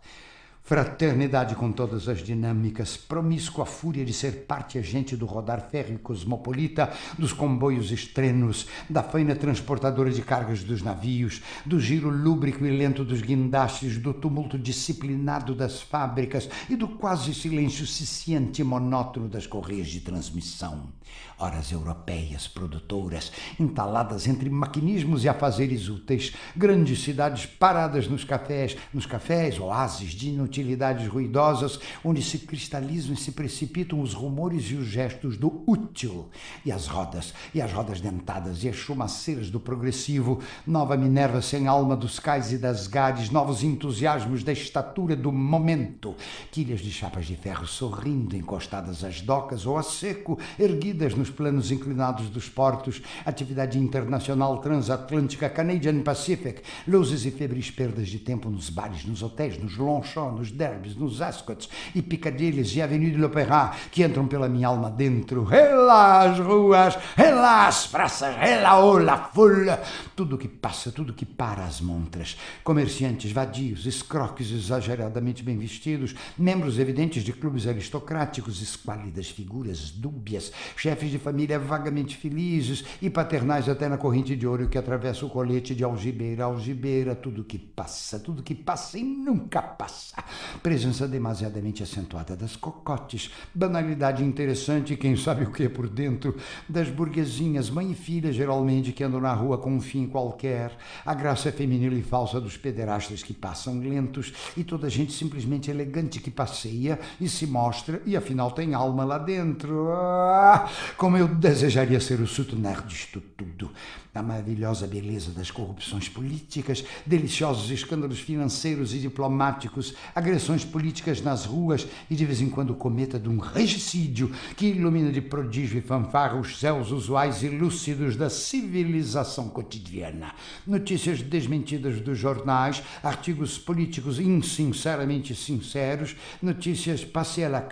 Fraternidade 0.66 1.54
com 1.54 1.70
todas 1.70 2.08
as 2.08 2.20
dinâmicas, 2.22 2.96
promíscua 2.96 3.66
fúria 3.66 4.02
de 4.02 4.14
ser 4.14 4.46
parte 4.46 4.78
agente 4.78 5.14
do 5.14 5.26
rodar 5.26 5.68
férreo 5.70 5.98
cosmopolita, 5.98 6.90
dos 7.18 7.34
comboios 7.34 7.92
estrenos, 7.92 8.66
da 8.88 9.02
faina 9.02 9.36
transportadora 9.36 10.10
de 10.10 10.22
cargas 10.22 10.64
dos 10.64 10.80
navios, 10.80 11.42
do 11.66 11.78
giro 11.78 12.08
lúbrico 12.08 12.64
e 12.64 12.70
lento 12.70 13.04
dos 13.04 13.20
guindastes, 13.20 13.98
do 13.98 14.14
tumulto 14.14 14.58
disciplinado 14.58 15.54
das 15.54 15.82
fábricas 15.82 16.48
e 16.70 16.76
do 16.76 16.88
quase 16.88 17.34
silêncio 17.34 17.86
ciciante 17.86 18.62
e 18.62 18.64
monótono 18.64 19.28
das 19.28 19.46
correias 19.46 19.88
de 19.88 20.00
transmissão. 20.00 20.88
Horas 21.36 21.72
europeias, 21.72 22.46
produtoras, 22.46 23.32
entaladas 23.58 24.28
entre 24.28 24.48
maquinismos 24.48 25.24
e 25.24 25.28
afazeres 25.28 25.88
úteis, 25.88 26.32
grandes 26.54 27.02
cidades 27.02 27.44
paradas 27.44 28.06
nos 28.06 28.22
cafés, 28.22 28.76
nos 28.92 29.04
cafés, 29.04 29.58
oásis 29.58 30.12
de 30.12 30.28
inutilidades 30.28 31.08
ruidosas, 31.08 31.80
onde 32.04 32.22
se 32.22 32.38
cristalizam 32.38 33.14
e 33.14 33.16
se 33.16 33.32
precipitam 33.32 34.00
os 34.00 34.14
rumores 34.14 34.70
e 34.70 34.74
os 34.76 34.86
gestos 34.86 35.36
do 35.36 35.64
útil, 35.66 36.28
e 36.64 36.70
as 36.70 36.86
rodas, 36.86 37.34
e 37.52 37.60
as 37.60 37.72
rodas 37.72 38.00
dentadas, 38.00 38.62
e 38.62 38.68
as 38.68 38.76
chumaceiras 38.76 39.50
do 39.50 39.58
progressivo, 39.58 40.40
nova 40.64 40.96
Minerva 40.96 41.42
sem 41.42 41.66
alma 41.66 41.96
dos 41.96 42.20
cais 42.20 42.52
e 42.52 42.58
das 42.58 42.86
gades, 42.86 43.30
novos 43.30 43.64
entusiasmos 43.64 44.44
da 44.44 44.52
estatura 44.52 45.16
do 45.16 45.32
momento, 45.32 46.14
quilhas 46.52 46.80
de 46.80 46.92
chapas 46.92 47.26
de 47.26 47.34
ferro 47.34 47.66
sorrindo 47.66 48.36
encostadas 48.36 49.02
às 49.02 49.20
docas 49.20 49.66
ou 49.66 49.76
a 49.76 49.82
seco, 49.82 50.38
erguidas 50.58 51.14
nos 51.24 51.30
planos 51.30 51.70
inclinados 51.70 52.28
dos 52.28 52.50
portos, 52.50 53.00
atividade 53.24 53.78
internacional 53.78 54.58
transatlântica 54.58 55.48
Canadian 55.48 56.02
Pacific, 56.02 56.60
luzes 56.86 57.24
e 57.24 57.30
febris 57.30 57.70
perdas 57.70 58.08
de 58.08 58.18
tempo 58.18 58.50
nos 58.50 58.68
bares, 58.68 59.06
nos 59.06 59.22
hotéis, 59.22 59.56
nos 59.56 59.78
Longchamp, 59.78 60.36
nos 60.36 60.52
derbys, 60.52 60.94
nos 60.94 61.22
Ascots 61.22 61.70
e 61.94 62.02
Piccadillys 62.02 62.76
e 62.76 62.82
Avenue 62.82 63.10
de 63.10 63.16
l'Opéra, 63.16 63.72
que 63.90 64.04
entram 64.04 64.26
pela 64.28 64.50
minha 64.50 64.68
alma 64.68 64.90
dentro. 64.90 65.44
Relá 65.44 66.24
as 66.24 66.38
ruas, 66.38 66.98
relá 67.16 67.68
as 67.68 67.86
praças, 67.86 68.36
relá 68.36 68.74
la 69.00 69.16
foule, 69.16 69.78
tudo 70.14 70.36
que 70.36 70.48
passa, 70.48 70.92
tudo 70.92 71.14
que 71.14 71.24
para 71.24 71.64
as 71.64 71.80
montras. 71.80 72.36
Comerciantes 72.62 73.32
vadios, 73.32 73.86
escroques 73.86 74.50
exageradamente 74.50 75.42
bem 75.42 75.56
vestidos, 75.56 76.14
membros 76.36 76.78
evidentes 76.78 77.24
de 77.24 77.32
clubes 77.32 77.66
aristocráticos, 77.66 78.60
esquálidas 78.60 79.30
figuras 79.30 79.90
dúbias, 79.90 80.52
chefes 80.76 81.13
de 81.14 81.22
família 81.22 81.58
vagamente 81.58 82.16
felizes 82.16 82.84
e 83.00 83.08
paternais 83.08 83.68
até 83.68 83.88
na 83.88 83.96
corrente 83.96 84.34
de 84.34 84.46
ouro 84.46 84.68
que 84.68 84.78
atravessa 84.78 85.24
o 85.24 85.30
colete 85.30 85.74
de 85.74 85.84
algibeira 85.84 86.44
a 86.44 86.46
algibeira, 86.46 87.14
tudo 87.14 87.44
que 87.44 87.58
passa, 87.58 88.18
tudo 88.18 88.42
que 88.42 88.54
passa 88.54 88.98
e 88.98 89.04
nunca 89.04 89.62
passa. 89.62 90.22
Presença 90.62 91.06
demasiadamente 91.06 91.82
acentuada 91.82 92.36
das 92.36 92.56
cocotes, 92.56 93.30
banalidade 93.54 94.24
interessante, 94.24 94.96
quem 94.96 95.16
sabe 95.16 95.44
o 95.44 95.50
que 95.50 95.64
é 95.64 95.68
por 95.68 95.88
dentro, 95.88 96.36
das 96.68 96.88
burguesinhas, 96.88 97.70
mãe 97.70 97.92
e 97.92 97.94
filha, 97.94 98.32
geralmente, 98.32 98.92
que 98.92 99.04
andam 99.04 99.20
na 99.20 99.32
rua 99.32 99.58
com 99.58 99.72
um 99.72 99.80
fim 99.80 100.06
qualquer, 100.06 100.76
a 101.04 101.14
graça 101.14 101.52
feminil 101.52 101.92
e 101.92 102.02
falsa 102.02 102.40
dos 102.40 102.56
pederastas 102.56 103.22
que 103.22 103.32
passam 103.32 103.78
lentos 103.78 104.32
e 104.56 104.64
toda 104.64 104.90
gente 104.90 105.12
simplesmente 105.12 105.70
elegante 105.70 106.20
que 106.20 106.30
passeia 106.30 106.98
e 107.20 107.28
se 107.28 107.46
mostra 107.46 108.02
e 108.04 108.16
afinal 108.16 108.50
tem 108.50 108.74
alma 108.74 109.04
lá 109.04 109.18
dentro. 109.18 109.90
Ah, 109.92 110.68
como 111.04 111.18
eu 111.18 111.28
desejaria 111.28 112.00
ser 112.00 112.18
o 112.22 112.26
soutenir 112.26 112.80
disto 112.86 113.20
tudo. 113.20 113.70
Da 114.14 114.22
maravilhosa 114.22 114.86
beleza 114.86 115.32
das 115.32 115.50
corrupções 115.50 116.08
políticas, 116.08 116.84
deliciosos 117.04 117.70
escândalos 117.70 118.20
financeiros 118.20 118.94
e 118.94 118.98
diplomáticos, 119.00 119.94
agressões 120.14 120.64
políticas 120.64 121.20
nas 121.20 121.44
ruas 121.44 121.86
e 122.08 122.14
de 122.14 122.24
vez 122.24 122.40
em 122.40 122.48
quando 122.48 122.74
cometa 122.74 123.18
de 123.18 123.28
um 123.28 123.38
regicídio 123.38 124.30
que 124.56 124.66
ilumina 124.66 125.10
de 125.10 125.20
prodígio 125.20 125.78
e 125.78 125.82
fanfarra 125.82 126.38
os 126.38 126.60
céus 126.60 126.92
usuais 126.92 127.42
e 127.42 127.48
lúcidos 127.48 128.14
da 128.14 128.30
civilização 128.30 129.48
cotidiana. 129.48 130.32
Notícias 130.64 131.20
desmentidas 131.20 132.00
dos 132.00 132.16
jornais, 132.16 132.82
artigos 133.02 133.58
políticos 133.58 134.20
insinceramente 134.20 135.34
sinceros, 135.34 136.14
notícias 136.40 137.04
passe 137.04 137.42
à 137.42 137.48
la 137.48 137.64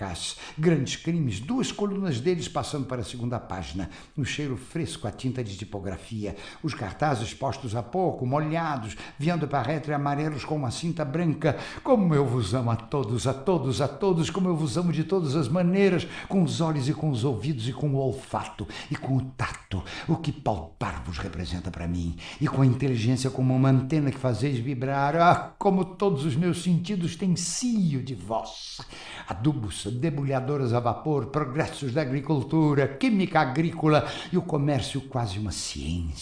grandes 0.58 0.96
crimes, 0.96 1.38
duas 1.38 1.70
colunas 1.70 2.18
deles 2.20 2.49
passando 2.49 2.87
para 2.87 3.02
a 3.02 3.04
segunda 3.04 3.38
página, 3.38 3.90
o 4.16 4.25
cheiro 4.25 4.56
fresco, 4.56 5.06
a 5.06 5.12
tinta 5.12 5.44
de 5.44 5.56
tipografia, 5.56 6.32
os 6.62 6.75
cartazes 6.75 7.35
postos 7.35 7.75
há 7.75 7.83
pouco, 7.83 8.27
molhados, 8.27 8.97
viando 9.19 9.47
para 9.47 9.62
retre 9.62 9.93
amarelos 9.93 10.45
com 10.45 10.57
uma 10.57 10.71
cinta 10.71 11.05
branca. 11.05 11.57
Como 11.83 12.15
eu 12.15 12.27
vos 12.27 12.55
amo 12.55 12.71
a 12.71 12.77
todos, 12.77 13.27
a 13.27 13.35
todos, 13.35 13.81
a 13.81 13.89
todos, 13.89 14.31
como 14.31 14.49
eu 14.49 14.57
vos 14.57 14.77
amo 14.77 14.93
de 14.93 15.05
todas 15.05 15.37
as 15.37 15.49
maneiras, 15.49 16.07
com 16.29 16.43
os 16.43 16.61
olhos 16.61 16.89
e 16.89 16.95
com 16.95 17.11
os 17.11 17.25
ouvidos 17.25 17.69
e 17.69 17.73
com 17.73 17.91
o 17.91 17.97
olfato 17.97 18.67
e 18.91 18.97
com 18.97 19.17
o 19.17 19.23
tato. 19.37 19.83
O 20.09 20.17
que 20.17 20.33
palpar 20.33 21.03
vos 21.05 21.19
representa 21.19 21.71
para 21.71 21.87
mim, 21.87 22.17
e 22.41 22.47
com 22.47 22.62
a 22.62 22.67
inteligência 22.67 23.31
como 23.31 23.55
uma 23.55 23.71
antena 23.71 24.11
que 24.11 24.19
fazeis 24.19 24.59
vibrar. 24.59 25.17
Ah, 25.17 25.53
como 25.59 25.85
todos 25.85 26.25
os 26.25 26.37
meus 26.37 26.62
sentidos 26.62 27.17
têm 27.17 27.37
cio 27.37 28.03
de 28.03 28.15
vós. 28.15 28.81
Adubos, 29.29 29.87
debulhadoras 29.87 30.73
a 30.73 30.81
vapor, 30.81 31.27
progressos 31.27 31.93
da 31.93 32.03
agricultura, 32.03 32.89
química 32.89 33.41
agrícola 33.41 34.07
e 34.33 34.37
o 34.37 34.43
comércio 34.43 35.01
quase 35.03 35.39
uma 35.39 35.53
ciência. 35.53 36.22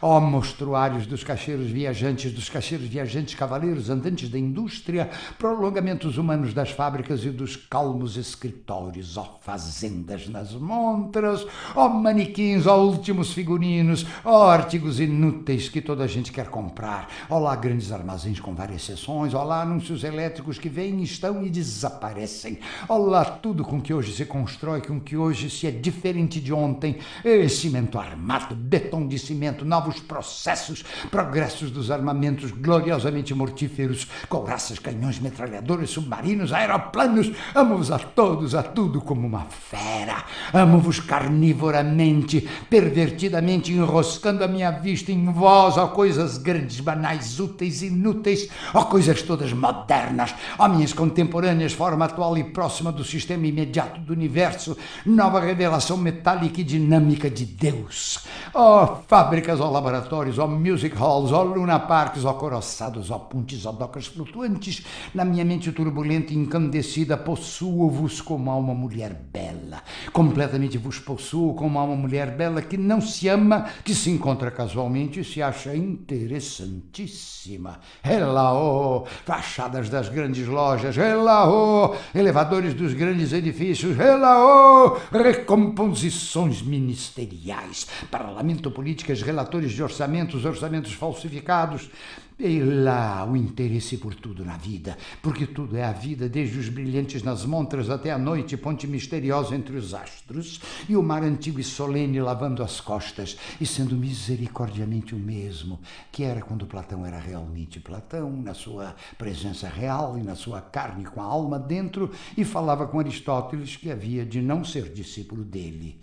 Ó 0.00 0.16
oh, 0.16 0.20
mostruários 0.20 1.06
dos 1.06 1.22
cacheiros 1.22 1.70
viajantes, 1.70 2.32
dos 2.32 2.48
cacheiros 2.48 2.86
viajantes 2.86 3.34
cavaleiros 3.34 3.90
andantes 3.90 4.28
da 4.28 4.38
indústria, 4.38 5.10
prolongamentos 5.38 6.18
humanos 6.18 6.54
das 6.54 6.70
fábricas 6.70 7.24
e 7.24 7.30
dos 7.30 7.56
calmos 7.56 8.16
escritórios, 8.16 9.16
ó 9.16 9.22
oh, 9.22 9.42
fazendas 9.42 10.28
nas 10.28 10.52
montras, 10.52 11.46
ó 11.74 11.86
oh, 11.86 11.88
manequins, 11.88 12.66
ó 12.66 12.82
últimos 12.82 13.32
figurinos, 13.32 14.06
ó 14.24 14.48
artigos 14.48 14.98
inúteis 14.98 15.68
que 15.68 15.80
toda 15.80 16.04
a 16.04 16.08
gente 16.08 16.32
quer 16.32 16.48
comprar, 16.48 17.08
ó 17.28 17.38
lá 17.38 17.54
grandes 17.54 17.92
armazéns 17.92 18.40
com 18.40 18.54
várias 18.54 18.82
seções, 18.82 19.34
ó 19.34 19.44
lá 19.44 19.62
anúncios 19.62 20.04
elétricos 20.04 20.58
que 20.58 20.68
vêm, 20.68 21.02
estão 21.02 21.44
e 21.44 21.50
desaparecem, 21.50 22.58
ó 22.88 22.96
lá 22.96 23.24
tudo 23.24 23.64
com 23.64 23.80
que 23.80 23.92
hoje 23.92 24.12
se 24.12 24.24
constrói, 24.24 24.80
com 24.80 25.00
que 25.00 25.16
hoje 25.16 25.50
se 25.50 25.66
é 25.66 25.70
diferente 25.70 26.40
de 26.40 26.52
ontem, 26.52 26.96
e 27.24 27.48
cimento 27.48 27.98
armado, 27.98 28.54
betom 28.54 29.06
de 29.06 29.18
cimento, 29.18 29.33
novos 29.64 30.00
processos, 30.00 30.84
progressos 31.10 31.70
dos 31.70 31.90
armamentos 31.90 32.50
gloriosamente 32.50 33.34
mortíferos, 33.34 34.06
couraças, 34.28 34.78
canhões, 34.78 35.18
metralhadores, 35.18 35.90
submarinos, 35.90 36.52
aeroplanos. 36.52 37.30
Amo-vos 37.54 37.90
a 37.90 37.98
todos, 37.98 38.54
a 38.54 38.62
tudo 38.62 39.00
como 39.00 39.26
uma 39.26 39.46
fera. 39.46 40.24
Amo-vos 40.52 41.00
carnivoramente, 41.00 42.48
pervertidamente, 42.68 43.72
enroscando 43.72 44.44
a 44.44 44.48
minha 44.48 44.70
vista 44.70 45.12
em 45.12 45.24
vós, 45.32 45.76
ó 45.76 45.88
coisas 45.88 46.38
grandes, 46.38 46.80
banais, 46.80 47.40
úteis, 47.40 47.82
inúteis, 47.82 48.48
ó 48.72 48.84
coisas 48.84 49.22
todas 49.22 49.52
modernas, 49.52 50.34
ó 50.58 50.68
minhas 50.68 50.92
contemporâneas, 50.92 51.72
forma 51.72 52.04
atual 52.04 52.36
e 52.38 52.44
próxima 52.44 52.92
do 52.92 53.04
sistema 53.04 53.46
imediato 53.46 54.00
do 54.00 54.12
universo, 54.12 54.76
nova 55.04 55.40
revelação 55.40 55.96
metálica 55.96 56.60
e 56.60 56.64
dinâmica 56.64 57.30
de 57.30 57.44
Deus. 57.44 58.20
Ó 58.52 58.86
fábricas, 59.24 59.58
ó 59.58 59.70
laboratórios, 59.70 60.38
ó 60.38 60.46
music 60.46 60.94
halls, 60.96 61.30
luna 61.30 61.78
parks, 61.78 62.26
ó 62.26 62.34
coroçados, 62.34 63.10
ó 63.10 63.18
pontes, 63.18 63.64
ó 63.64 63.72
docas 63.72 64.06
flutuantes, 64.06 64.84
na 65.14 65.24
minha 65.24 65.46
mente 65.46 65.72
turbulenta 65.72 66.34
e 66.34 66.36
incandescida, 66.36 67.16
possuo-vos 67.16 68.20
como 68.20 68.50
alma 68.50 68.74
mulher 68.74 69.18
bela. 69.32 69.82
Completamente 70.12 70.76
vos 70.76 70.98
possuo 70.98 71.54
como 71.54 71.78
alma 71.78 71.96
mulher 71.96 72.36
bela 72.36 72.60
que 72.60 72.76
não 72.76 73.00
se 73.00 73.26
ama, 73.28 73.64
que 73.82 73.94
se 73.94 74.10
encontra 74.10 74.50
casualmente 74.50 75.20
e 75.20 75.24
se 75.24 75.40
acha 75.40 75.74
interessantíssima. 75.74 77.80
Elaô, 78.04 79.06
fachadas 79.24 79.88
das 79.88 80.10
grandes 80.10 80.46
lojas, 80.46 80.98
elaô, 80.98 81.94
elevadores 82.14 82.74
dos 82.74 82.92
grandes 82.92 83.32
edifícios, 83.32 83.98
elaô, 83.98 84.98
recomposições 85.10 86.60
ministeriais, 86.60 87.86
parlamento 88.10 88.70
políticas, 89.14 89.22
relatores 89.22 89.72
de 89.72 89.82
orçamentos, 89.82 90.44
orçamentos 90.44 90.92
falsificados. 90.92 91.90
E 92.36 92.58
lá 92.58 93.24
o 93.24 93.36
interesse 93.36 93.96
por 93.96 94.12
tudo 94.12 94.44
na 94.44 94.56
vida, 94.56 94.98
porque 95.22 95.46
tudo 95.46 95.76
é 95.76 95.84
a 95.84 95.92
vida, 95.92 96.28
desde 96.28 96.58
os 96.58 96.68
brilhantes 96.68 97.22
nas 97.22 97.44
montras 97.44 97.88
até 97.88 98.10
a 98.10 98.18
noite, 98.18 98.56
ponte 98.56 98.88
misteriosa 98.88 99.54
entre 99.54 99.76
os 99.76 99.94
astros, 99.94 100.60
e 100.88 100.96
o 100.96 101.02
mar 101.02 101.22
antigo 101.22 101.60
e 101.60 101.62
solene 101.62 102.20
lavando 102.20 102.60
as 102.60 102.80
costas 102.80 103.36
e 103.60 103.64
sendo 103.64 103.94
misericordiamente 103.94 105.14
o 105.14 105.18
mesmo 105.18 105.78
que 106.10 106.24
era 106.24 106.40
quando 106.40 106.66
Platão 106.66 107.06
era 107.06 107.20
realmente 107.20 107.78
Platão, 107.78 108.32
na 108.32 108.52
sua 108.52 108.96
presença 109.16 109.68
real 109.68 110.18
e 110.18 110.22
na 110.24 110.34
sua 110.34 110.60
carne 110.60 111.04
com 111.04 111.22
a 111.22 111.24
alma 111.24 111.56
dentro, 111.56 112.10
e 112.36 112.44
falava 112.44 112.88
com 112.88 112.98
Aristóteles 112.98 113.76
que 113.76 113.92
havia 113.92 114.26
de 114.26 114.42
não 114.42 114.64
ser 114.64 114.92
discípulo 114.92 115.44
dele. 115.44 116.00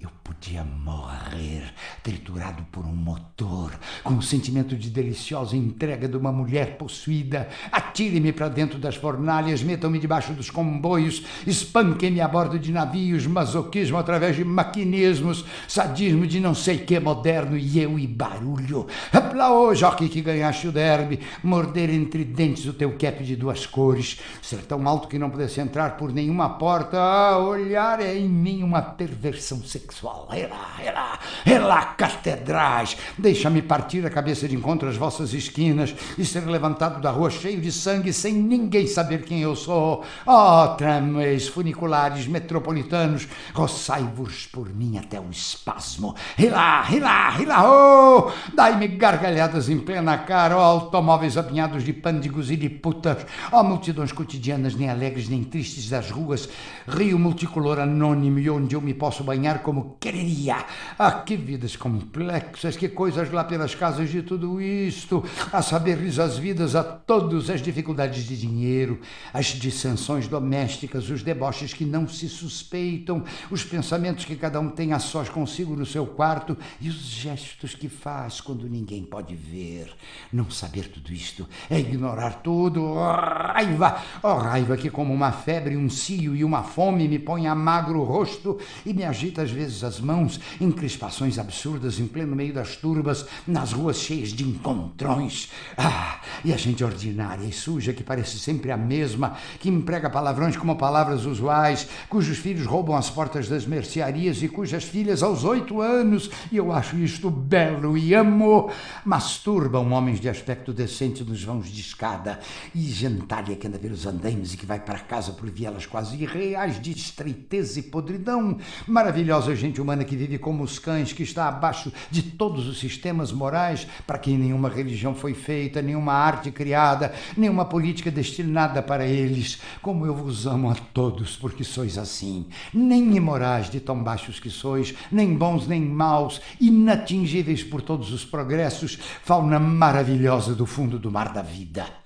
Eu 0.00 0.10
podia 0.24 0.64
morrer 0.64 1.72
triturado 2.02 2.64
por 2.70 2.84
um 2.84 2.94
motor, 2.94 3.72
com 4.02 4.14
o 4.14 4.22
sentimento 4.22 4.76
de 4.76 4.90
deliciosa 4.90 5.56
entrega 5.56 6.08
de 6.08 6.16
uma 6.16 6.32
mulher 6.32 6.76
possuída. 6.76 7.48
Atire-me 7.70 8.32
para 8.32 8.48
dentro 8.48 8.78
das 8.78 8.96
fornalhas, 8.96 9.62
metam-me 9.62 9.98
debaixo 9.98 10.32
dos 10.32 10.50
comboios, 10.50 11.24
espanquem-me 11.46 12.20
a 12.20 12.28
bordo 12.28 12.58
de 12.58 12.72
navios, 12.72 13.26
masoquismo 13.26 13.96
através 13.96 14.36
de 14.36 14.44
maquinismos, 14.44 15.44
sadismo 15.68 16.26
de 16.26 16.40
não 16.40 16.54
sei 16.54 16.78
que 16.78 16.98
moderno 16.98 17.56
e 17.56 17.80
eu 17.80 17.98
e 17.98 18.06
barulho. 18.06 18.86
Aplaô, 19.12 19.74
jockey 19.74 20.08
que 20.08 20.20
ganhaste 20.20 20.68
o 20.68 20.72
derby, 20.72 21.20
morder 21.42 21.88
entre 21.88 22.24
dentes 22.24 22.66
o 22.66 22.74
teu 22.74 22.98
cap 22.98 23.22
de 23.22 23.36
duas 23.36 23.64
cores, 23.64 24.20
ser 24.42 24.58
tão 24.62 24.86
alto 24.86 25.08
que 25.08 25.18
não 25.18 25.30
pudesse 25.30 25.60
entrar 25.60 25.96
por 25.96 26.12
nenhuma 26.12 26.58
porta, 26.58 26.98
ah, 26.98 27.38
olhar 27.38 28.00
é 28.00 28.18
em 28.18 28.28
mim 28.28 28.62
uma 28.62 28.82
perversão 28.82 29.62
sexual 29.62 29.83
sexual. 29.84 30.28
Ela, 30.32 30.82
ela, 30.82 31.18
ela, 31.44 31.84
catedrais, 31.84 32.96
deixa-me 33.18 33.60
partir 33.60 34.04
a 34.06 34.10
cabeça 34.10 34.48
de 34.48 34.56
encontro 34.56 34.88
às 34.88 34.96
vossas 34.96 35.34
esquinas 35.34 35.94
e 36.18 36.24
ser 36.24 36.46
levantado 36.46 37.00
da 37.00 37.10
rua 37.10 37.30
cheio 37.30 37.60
de 37.60 37.70
sangue 37.70 38.12
sem 38.12 38.32
ninguém 38.32 38.86
saber 38.86 39.24
quem 39.24 39.40
eu 39.42 39.54
sou. 39.54 40.02
Oh, 40.26 40.68
tramways, 40.76 41.48
funiculares, 41.48 42.26
metropolitanos, 42.26 43.28
roçai-vos 43.52 44.46
por 44.46 44.68
mim 44.74 44.98
até 44.98 45.20
o 45.20 45.30
espasmo. 45.30 46.14
Ela, 46.38 46.86
ela, 46.92 47.40
ela, 47.40 47.70
oh! 47.70 48.32
Dai-me 48.54 48.88
gargalhadas 48.88 49.68
em 49.68 49.78
plena 49.78 50.16
cara, 50.18 50.56
ó, 50.56 50.60
oh, 50.60 50.80
automóveis 50.80 51.36
apinhados 51.36 51.84
de 51.84 51.92
pândigos 51.92 52.50
e 52.50 52.56
de 52.56 52.68
putas, 52.68 53.26
ó, 53.52 53.60
oh, 53.60 53.64
multidões 53.64 54.12
cotidianas, 54.12 54.74
nem 54.74 54.88
alegres 54.88 55.28
nem 55.28 55.44
tristes 55.44 55.90
das 55.90 56.10
ruas, 56.10 56.48
rio 56.88 57.18
multicolor 57.18 57.78
anônimo 57.78 58.38
e 58.38 58.48
onde 58.48 58.74
eu 58.74 58.80
me 58.80 58.94
posso 58.94 59.22
banhar 59.22 59.58
como 59.58 59.73
quereria. 59.82 60.64
Ah, 60.98 61.12
que 61.12 61.36
vidas 61.36 61.76
complexas, 61.76 62.76
que 62.76 62.88
coisas 62.88 63.30
lá 63.30 63.44
pelas 63.44 63.74
casas 63.74 64.10
de 64.10 64.22
tudo 64.22 64.60
isto, 64.60 65.24
a 65.52 65.62
saber-lhes 65.62 66.18
as 66.18 66.38
vidas 66.38 66.74
a 66.74 66.82
todos, 66.82 67.50
as 67.50 67.60
dificuldades 67.60 68.24
de 68.24 68.36
dinheiro, 68.36 69.00
as 69.32 69.46
dissensões 69.46 70.28
domésticas, 70.28 71.08
os 71.10 71.22
deboches 71.22 71.72
que 71.72 71.84
não 71.84 72.06
se 72.06 72.28
suspeitam, 72.28 73.24
os 73.50 73.64
pensamentos 73.64 74.24
que 74.24 74.36
cada 74.36 74.60
um 74.60 74.68
tem 74.68 74.92
a 74.92 74.98
sós 74.98 75.28
consigo 75.28 75.76
no 75.76 75.86
seu 75.86 76.06
quarto 76.06 76.56
e 76.80 76.88
os 76.88 76.96
gestos 76.96 77.74
que 77.74 77.88
faz 77.88 78.40
quando 78.40 78.68
ninguém 78.68 79.02
pode 79.04 79.34
ver. 79.34 79.92
Não 80.32 80.50
saber 80.50 80.88
tudo 80.88 81.12
isto 81.12 81.48
é 81.70 81.78
ignorar 81.78 82.42
tudo. 82.42 82.84
Oh, 82.84 83.12
raiva! 83.12 84.02
Oh, 84.22 84.34
raiva 84.34 84.76
que 84.76 84.90
como 84.90 85.12
uma 85.12 85.32
febre, 85.32 85.76
um 85.76 85.88
cio 85.88 86.36
e 86.36 86.44
uma 86.44 86.62
fome 86.62 87.08
me 87.08 87.18
põe 87.18 87.46
a 87.46 87.54
magro 87.54 88.02
rosto 88.02 88.58
e 88.84 88.92
me 88.92 89.04
agita 89.04 89.42
às 89.42 89.50
vezes 89.50 89.63
vezes 89.64 89.82
as 89.82 89.98
mãos 89.98 90.38
em 90.60 90.70
crispações 90.70 91.38
absurdas 91.38 91.98
em 91.98 92.06
pleno 92.06 92.36
meio 92.36 92.52
das 92.52 92.76
turbas, 92.76 93.24
nas 93.46 93.72
ruas 93.72 93.96
cheias 93.96 94.28
de 94.28 94.44
encontrões. 94.44 95.50
Ah, 95.76 96.20
e 96.44 96.52
a 96.52 96.56
gente 96.56 96.84
ordinária 96.84 97.46
e 97.46 97.52
suja 97.52 97.94
que 97.94 98.02
parece 98.02 98.38
sempre 98.38 98.70
a 98.70 98.76
mesma, 98.76 99.36
que 99.58 99.70
emprega 99.70 100.10
palavrões 100.10 100.56
como 100.56 100.76
palavras 100.76 101.24
usuais, 101.24 101.88
cujos 102.08 102.36
filhos 102.38 102.66
roubam 102.66 102.94
as 102.94 103.08
portas 103.08 103.48
das 103.48 103.64
mercearias 103.64 104.42
e 104.42 104.48
cujas 104.48 104.84
filhas 104.84 105.22
aos 105.22 105.44
oito 105.44 105.80
anos, 105.80 106.30
e 106.52 106.58
eu 106.58 106.70
acho 106.70 106.96
isto 106.96 107.30
belo 107.30 107.96
e 107.96 108.14
amo, 108.14 108.70
masturbam 109.04 109.92
homens 109.92 110.20
de 110.20 110.28
aspecto 110.28 110.72
decente 110.72 111.24
nos 111.24 111.42
vãos 111.42 111.70
de 111.70 111.80
escada 111.80 112.38
e 112.74 112.82
gentalha 112.82 113.56
que 113.56 113.66
anda 113.66 113.78
pelos 113.78 114.04
andaimes 114.04 114.52
e 114.52 114.56
que 114.58 114.66
vai 114.66 114.80
para 114.80 114.98
casa 114.98 115.32
por 115.32 115.48
vielas 115.50 115.86
quase 115.86 116.16
irreais 116.16 116.80
de 116.80 116.90
estreiteza 116.90 117.78
e 117.78 117.82
podridão, 117.82 118.58
maravilhosas 118.86 119.53
gente 119.54 119.80
humana 119.80 120.04
que 120.04 120.16
vive 120.16 120.38
como 120.38 120.62
os 120.62 120.78
cães, 120.78 121.12
que 121.12 121.22
está 121.22 121.48
abaixo 121.48 121.92
de 122.10 122.22
todos 122.22 122.66
os 122.66 122.78
sistemas 122.78 123.32
morais, 123.32 123.86
para 124.06 124.18
quem 124.18 124.38
nenhuma 124.38 124.68
religião 124.68 125.14
foi 125.14 125.34
feita, 125.34 125.82
nenhuma 125.82 126.12
arte 126.12 126.50
criada, 126.50 127.12
nenhuma 127.36 127.64
política 127.64 128.10
destinada 128.10 128.82
para 128.82 129.06
eles. 129.06 129.60
Como 129.82 130.06
eu 130.06 130.14
vos 130.14 130.46
amo 130.46 130.70
a 130.70 130.74
todos, 130.74 131.36
porque 131.36 131.64
sois 131.64 131.98
assim, 131.98 132.46
nem 132.72 133.16
imorais 133.16 133.70
de 133.70 133.80
tão 133.80 134.02
baixos 134.02 134.38
que 134.38 134.50
sois, 134.50 134.94
nem 135.10 135.34
bons 135.34 135.66
nem 135.66 135.80
maus, 135.80 136.40
inatingíveis 136.60 137.62
por 137.62 137.82
todos 137.82 138.12
os 138.12 138.24
progressos, 138.24 138.98
fauna 139.22 139.58
maravilhosa 139.58 140.54
do 140.54 140.66
fundo 140.66 140.98
do 140.98 141.10
mar 141.10 141.32
da 141.32 141.42
vida. 141.42 142.03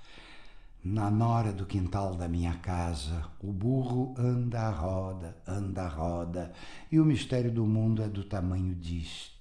Na 0.81 1.11
nora 1.11 1.51
do 1.51 1.65
quintal 1.65 2.15
da 2.15 2.29
minha 2.29 2.53
casa, 2.53 3.25
o 3.41 3.51
burro 3.51 4.15
anda 4.17 4.61
a 4.61 4.69
roda, 4.69 5.35
anda 5.45 5.83
a 5.83 5.87
roda, 5.89 6.53
e 6.89 6.97
o 6.97 7.03
mistério 7.03 7.51
do 7.51 7.65
mundo 7.65 8.01
é 8.01 8.07
do 8.07 8.23
tamanho 8.23 8.73
disto. 8.75 9.38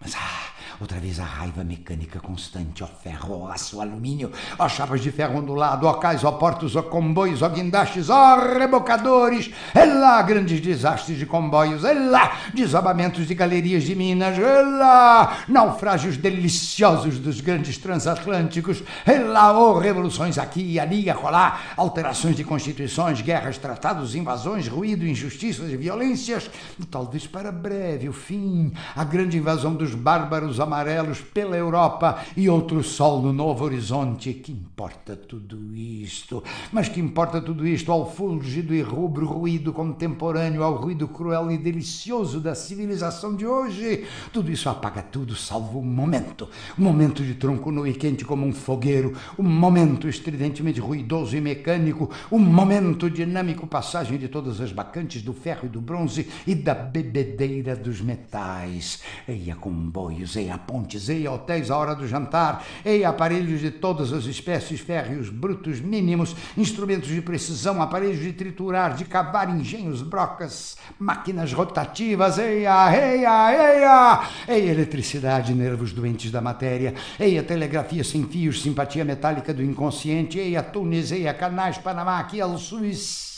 Mas 0.00 0.14
ah, 0.14 0.48
outra 0.80 1.00
vez 1.00 1.18
a 1.18 1.24
raiva 1.24 1.64
mecânica 1.64 2.20
constante, 2.20 2.84
ó 2.84 2.86
ferro, 2.86 3.40
ó 3.42 3.50
aço, 3.50 3.80
alumínio, 3.80 4.30
ó 4.56 4.68
chapas 4.68 5.00
de 5.00 5.10
ferro 5.10 5.38
ondulado, 5.38 5.88
ó 5.88 5.94
cais, 5.94 6.22
ó 6.22 6.30
portos, 6.30 6.76
ó 6.76 6.82
comboios, 6.82 7.42
ó 7.42 7.48
guindastes, 7.48 8.08
ó 8.08 8.36
rebocadores, 8.36 9.50
é 9.74 9.84
lá 9.84 10.22
grandes 10.22 10.60
desastres 10.60 11.18
de 11.18 11.26
comboios, 11.26 11.82
é 11.84 11.94
lá 11.94 12.38
desabamentos 12.54 13.26
de 13.26 13.34
galerias 13.34 13.82
de 13.82 13.96
minas, 13.96 14.38
é 14.38 14.62
lá 14.62 15.38
naufrágios 15.48 16.16
deliciosos 16.16 17.18
dos 17.18 17.40
grandes 17.40 17.76
transatlânticos, 17.76 18.84
é 19.04 19.18
lá, 19.18 19.52
ó 19.52 19.76
revoluções 19.80 20.38
aqui 20.38 20.62
e 20.62 20.78
ali 20.78 21.02
e 21.02 21.10
acolá, 21.10 21.60
alterações 21.76 22.36
de 22.36 22.44
constituições, 22.44 23.20
guerras, 23.20 23.58
tratados, 23.58 24.14
invasões, 24.14 24.68
ruído, 24.68 25.04
injustiças 25.04 25.72
e 25.72 25.76
violências, 25.76 26.48
e 26.78 26.84
talvez 26.84 27.26
para 27.26 27.50
breve 27.50 28.08
o 28.08 28.12
fim, 28.12 28.72
a 28.94 29.02
grande 29.02 29.36
invasão 29.36 29.74
dos 29.74 29.87
bárbaros 29.94 30.60
amarelos 30.60 31.20
pela 31.20 31.56
Europa 31.56 32.24
e 32.36 32.48
outro 32.48 32.82
sol 32.82 33.22
no 33.22 33.32
novo 33.32 33.64
horizonte. 33.64 34.32
Que 34.34 34.52
importa 34.52 35.16
tudo 35.16 35.74
isto? 35.74 36.42
Mas 36.72 36.88
que 36.88 37.00
importa 37.00 37.40
tudo 37.40 37.66
isto 37.66 37.90
ao 37.90 38.10
fúlgido 38.10 38.74
e 38.74 38.82
rubro 38.82 39.26
ruído 39.26 39.72
contemporâneo, 39.72 40.62
ao 40.62 40.76
ruído 40.76 41.08
cruel 41.08 41.50
e 41.50 41.58
delicioso 41.58 42.40
da 42.40 42.54
civilização 42.54 43.34
de 43.34 43.46
hoje? 43.46 44.04
Tudo 44.32 44.50
isso 44.50 44.68
apaga 44.68 45.02
tudo, 45.02 45.34
salvo 45.34 45.78
um 45.78 45.84
momento. 45.84 46.48
Um 46.78 46.82
momento 46.82 47.22
de 47.22 47.34
tronco 47.34 47.70
nu 47.70 47.86
e 47.86 47.94
quente 47.94 48.24
como 48.24 48.46
um 48.46 48.52
fogueiro, 48.52 49.14
um 49.38 49.42
momento 49.42 50.08
estridentemente 50.08 50.80
ruidoso 50.80 51.36
e 51.36 51.40
mecânico, 51.40 52.10
um 52.30 52.38
momento 52.38 53.10
dinâmico, 53.10 53.66
passagem 53.66 54.18
de 54.18 54.28
todas 54.28 54.60
as 54.60 54.72
bacantes 54.72 55.22
do 55.22 55.32
ferro 55.32 55.66
e 55.66 55.68
do 55.68 55.80
bronze 55.80 56.28
e 56.46 56.54
da 56.54 56.74
bebedeira 56.74 57.74
dos 57.74 58.00
metais. 58.00 59.02
Eia, 59.26 59.56
com 59.56 59.70
comboios, 59.78 60.34
ei 60.34 60.50
a 60.50 60.58
pontes, 60.58 61.08
ei 61.08 61.26
a 61.26 61.30
hotéis 61.30 61.70
à 61.70 61.76
hora 61.76 61.94
do 61.94 62.06
jantar, 62.06 62.64
ei 62.84 63.04
aparelhos 63.04 63.60
de 63.60 63.70
todas 63.70 64.12
as 64.12 64.26
espécies, 64.26 64.80
férreos 64.80 65.30
brutos 65.30 65.80
mínimos, 65.80 66.34
instrumentos 66.56 67.08
de 67.08 67.22
precisão, 67.22 67.80
aparelhos 67.80 68.18
de 68.18 68.32
triturar, 68.32 68.96
de 68.96 69.04
cavar, 69.04 69.48
engenhos, 69.48 70.02
brocas, 70.02 70.76
máquinas 70.98 71.52
rotativas, 71.52 72.38
ei 72.38 72.66
a, 72.66 72.92
ei 72.92 73.24
a, 73.24 73.52
ei 73.52 73.84
a, 73.84 74.28
ei 74.48 74.68
eletricidade, 74.68 75.54
nervos 75.54 75.92
doentes 75.92 76.32
da 76.32 76.40
matéria, 76.40 76.94
ei 77.18 77.38
a 77.38 77.44
telegrafia 77.44 78.02
sem 78.02 78.26
fios, 78.26 78.60
simpatia 78.60 79.04
metálica 79.04 79.54
do 79.54 79.62
inconsciente, 79.62 80.38
ei 80.38 80.56
a 80.56 80.62
túneis, 80.62 81.12
ei 81.12 81.28
a 81.28 81.34
canais, 81.34 81.78
Panamá, 81.78 82.18
aqui, 82.18 82.40
El 82.40 82.58
Suíça, 82.58 83.37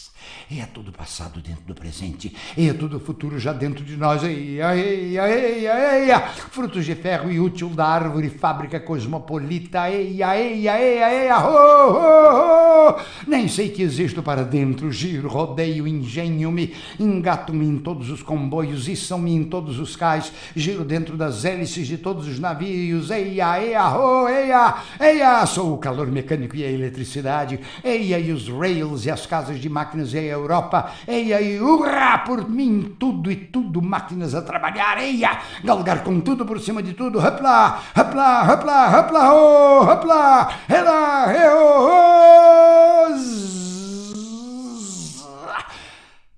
é 0.59 0.67
tudo 0.67 0.91
passado 0.91 1.41
dentro 1.41 1.63
do 1.65 1.75
presente, 1.77 2.35
é 2.59 2.73
tudo 2.73 2.99
futuro 2.99 3.39
já 3.39 3.53
dentro 3.53 3.85
de 3.85 3.97
nós. 3.97 4.25
Eia, 4.25 4.75
eia, 4.75 5.29
eia, 5.29 5.99
eia. 5.99 6.21
Frutos 6.21 6.85
de 6.85 6.97
ferro 6.97 7.31
e 7.31 7.39
útil 7.39 7.69
da 7.69 7.87
árvore, 7.87 8.29
fábrica 8.29 8.81
cosmopolita. 8.81 9.89
Eia, 9.89 10.37
eia, 10.37 10.81
eia, 10.81 11.13
eia. 11.13 11.39
Ho. 11.47 12.97
Nem 13.29 13.47
sei 13.47 13.69
que 13.69 13.83
existo 13.83 14.25
para 14.25 14.43
dentro. 14.43 14.91
Giro, 14.91 15.29
rodeio, 15.29 15.87
engenho-me, 15.87 16.75
engato-me 16.99 17.67
em 17.67 17.79
todos 17.79 18.11
os 18.11 18.21
comboios, 18.21 18.89
içam-me 18.89 19.33
em 19.33 19.45
todos 19.45 19.79
os 19.79 19.95
cais. 19.95 20.33
Giro 20.57 20.85
dentro 20.85 21.17
das 21.17 21.45
hélices 21.45 21.87
de 21.87 21.97
todos 21.97 22.27
os 22.27 22.41
navios. 22.41 23.11
Eia, 23.11 23.63
eia, 23.63 23.97
ho, 23.97 24.29
eia, 24.29 24.75
eia. 24.99 25.47
Sou 25.47 25.75
o 25.75 25.79
calor 25.79 26.09
mecânico 26.11 26.57
e 26.57 26.65
a 26.65 26.71
eletricidade. 26.71 27.61
Eia, 27.85 28.19
e 28.19 28.33
os 28.33 28.49
rails 28.49 29.07
e 29.07 29.11
as 29.13 29.27
casas 29.27 29.61
de 29.61 29.69
máquinas 29.69 30.13
e 30.13 30.19
a 30.19 30.40
Europa, 30.41 30.93
eia 31.07 31.41
e 31.41 31.61
hurra 31.61 32.19
por 32.19 32.49
mim, 32.49 32.97
tudo 32.99 33.31
e 33.31 33.37
tudo, 33.37 33.83
máquinas 33.83 34.35
a 34.35 34.43
trabalhar, 34.43 34.99
eia, 34.99 35.41
galgar 35.65 36.03
com 36.03 36.21
tudo 36.21 36.45
por 36.45 36.61
cima 36.61 36.83
de 36.83 36.95
tudo, 36.95 37.19
hopla, 37.19 37.81
hopla, 37.97 38.53
hopla, 38.53 38.99
hopla, 38.99 39.35
oh, 39.35 39.85
hopla, 39.85 40.49
ela, 40.69 41.27
oh, 41.55 41.91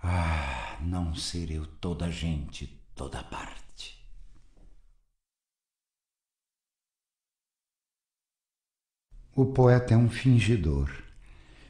Ah, 0.03 0.77
não 0.81 1.15
ser 1.15 1.51
eu 1.51 1.67
toda 1.81 2.11
gente, 2.11 2.67
toda 2.95 3.23
parte. 3.23 3.63
O 9.35 9.47
poeta 9.47 9.95
é 9.95 9.97
um 9.97 10.11
fingidor. 10.11 10.91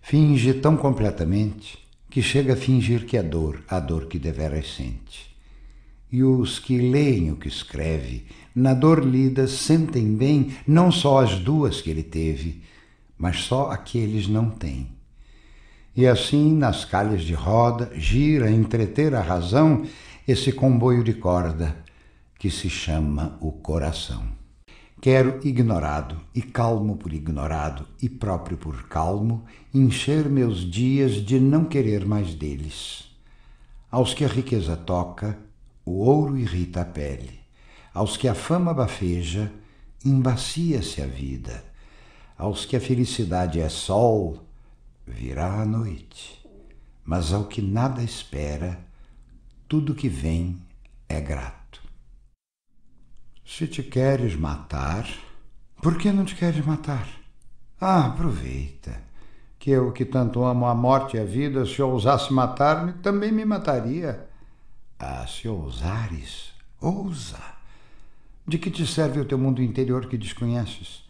Finge 0.01 0.53
tão 0.53 0.77
completamente 0.77 1.82
que 2.13 2.21
chega 2.21 2.53
a 2.53 2.57
fingir 2.57 3.07
que 3.07 3.17
é 3.17 3.23
dor, 3.23 3.65
a 3.67 3.81
dor 3.81 4.05
que 4.05 4.19
deveras 4.19 4.75
sente. 4.75 5.35
E 6.13 6.23
os 6.23 6.59
que 6.59 6.77
leem 6.77 7.33
o 7.33 7.37
que 7.37 7.49
escreve, 7.49 8.27
na 8.55 8.75
dor 8.75 9.03
lida, 9.03 9.49
sentem 9.49 10.15
bem 10.15 10.55
não 10.67 10.93
só 10.93 11.21
as 11.21 11.39
duas 11.39 11.81
que 11.81 11.89
ele 11.89 12.03
teve, 12.03 12.63
mas 13.17 13.45
só 13.45 13.71
a 13.71 13.79
que 13.79 13.97
eles 13.97 14.29
não 14.29 14.51
têm. 14.51 14.89
E 15.97 16.07
assim, 16.07 16.55
nas 16.55 16.85
calhas 16.85 17.23
de 17.23 17.33
roda, 17.33 17.91
gira 17.95 18.51
entreter 18.51 19.15
a 19.15 19.23
razão 19.23 19.87
esse 20.29 20.53
comboio 20.53 21.03
de 21.03 21.15
corda 21.15 21.83
que 22.39 22.51
se 22.51 22.69
chama 22.69 23.39
o 23.41 23.51
coração. 23.51 24.42
Quero, 25.03 25.41
ignorado, 25.45 26.21
e 26.33 26.41
calmo 26.41 26.97
por 26.97 27.13
ignorado, 27.13 27.89
e 28.01 28.09
próprio 28.09 28.57
por 28.57 28.87
calmo, 28.87 29.45
encher 29.75 30.29
meus 30.29 30.59
dias 30.59 31.15
de 31.15 31.41
não 31.41 31.65
querer 31.65 32.07
mais 32.07 32.37
deles. 32.37 33.11
Aos 33.91 34.15
que 34.15 34.25
a 34.25 34.29
riqueza 34.29 34.77
toca, 34.77 35.37
o 35.85 36.05
ouro 36.05 36.39
irrita 36.39 36.83
a 36.83 36.85
pele. 36.85 37.41
Aos 37.93 38.17
que 38.17 38.29
a 38.29 38.35
fama 38.37 38.73
bafeja, 38.73 39.53
embacia-se 40.05 41.03
a 41.03 41.07
vida. 41.07 41.65
Aos 42.39 42.65
que 42.65 42.77
a 42.77 42.81
felicidade 42.81 43.59
é 43.59 43.69
sol, 43.69 44.41
virá 45.05 45.63
a 45.63 45.67
noite. 45.67 46.49
Mas 47.05 47.33
ao 47.33 47.47
que 47.47 47.61
nada 47.61 48.05
espera, 48.05 48.79
tudo 49.67 49.97
que 49.97 50.09
vem 50.09 50.63
é 51.09 51.21
grato. 51.21 51.62
Se 53.55 53.67
te 53.67 53.83
queres 53.83 54.35
matar, 54.35 55.07
por 55.83 55.99
que 55.99 56.11
não 56.11 56.25
te 56.25 56.35
queres 56.35 56.65
matar? 56.65 57.07
Ah, 57.79 58.07
aproveita, 58.07 58.99
que 59.59 59.71
eu 59.71 59.93
que 59.93 60.07
tanto 60.07 60.43
amo 60.43 60.65
a 60.65 60.75
morte 60.75 61.19
e 61.19 61.21
a 61.21 61.25
vida, 61.27 61.67
se 61.67 61.83
ousasse 61.83 62.33
matar-me, 62.33 62.95
também 62.95 63.31
me 63.31 63.45
mataria. 63.45 64.27
Ah, 64.99 65.27
se 65.27 65.47
ousares, 65.47 66.55
ousa. 66.81 67.39
De 68.49 68.57
que 68.57 68.71
te 68.71 68.87
serve 68.87 69.21
o 69.21 69.27
teu 69.27 69.37
mundo 69.37 69.63
interior 69.63 70.07
que 70.07 70.17
desconheces? 70.17 71.05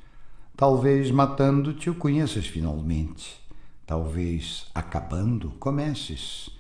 Talvez 0.57 1.13
matando-te 1.13 1.91
o 1.91 1.95
conheças 1.95 2.45
finalmente. 2.45 3.41
Talvez 3.87 4.67
acabando 4.75 5.53
comeces. 5.61 6.51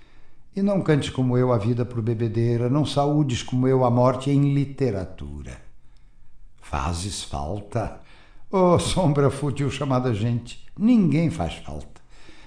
E 0.55 0.63
não 0.63 0.81
cantes 0.81 1.11
como 1.11 1.37
eu 1.37 1.53
a 1.53 1.59
vida 1.59 1.85
por 1.85 2.01
bebedeira, 2.01 2.71
não 2.71 2.87
saúdes 2.87 3.43
como 3.43 3.67
eu 3.67 3.85
a 3.85 3.91
morte 3.91 4.31
em 4.31 4.55
literatura. 4.55 5.72
Fazes 6.63 7.23
falta? 7.23 8.01
Oh, 8.51 8.79
sombra 8.79 9.31
fútil 9.31 9.71
chamada 9.71 10.15
gente, 10.15 10.65
ninguém 10.79 11.31
faz 11.31 11.57
falta. 11.57 12.01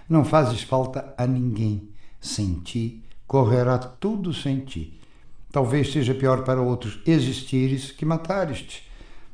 Não 0.09 0.25
fazes 0.25 0.63
falta 0.63 1.13
a 1.17 1.27
ninguém. 1.27 1.89
Sem 2.19 2.55
ti, 2.55 3.03
correrá 3.27 3.77
tudo 3.77 4.33
sem 4.33 4.61
ti. 4.61 4.99
Talvez 5.51 5.91
seja 5.91 6.15
pior 6.15 6.43
para 6.43 6.59
outros 6.59 6.99
existires 7.05 7.91
que 7.91 8.03
matares-te. 8.03 8.83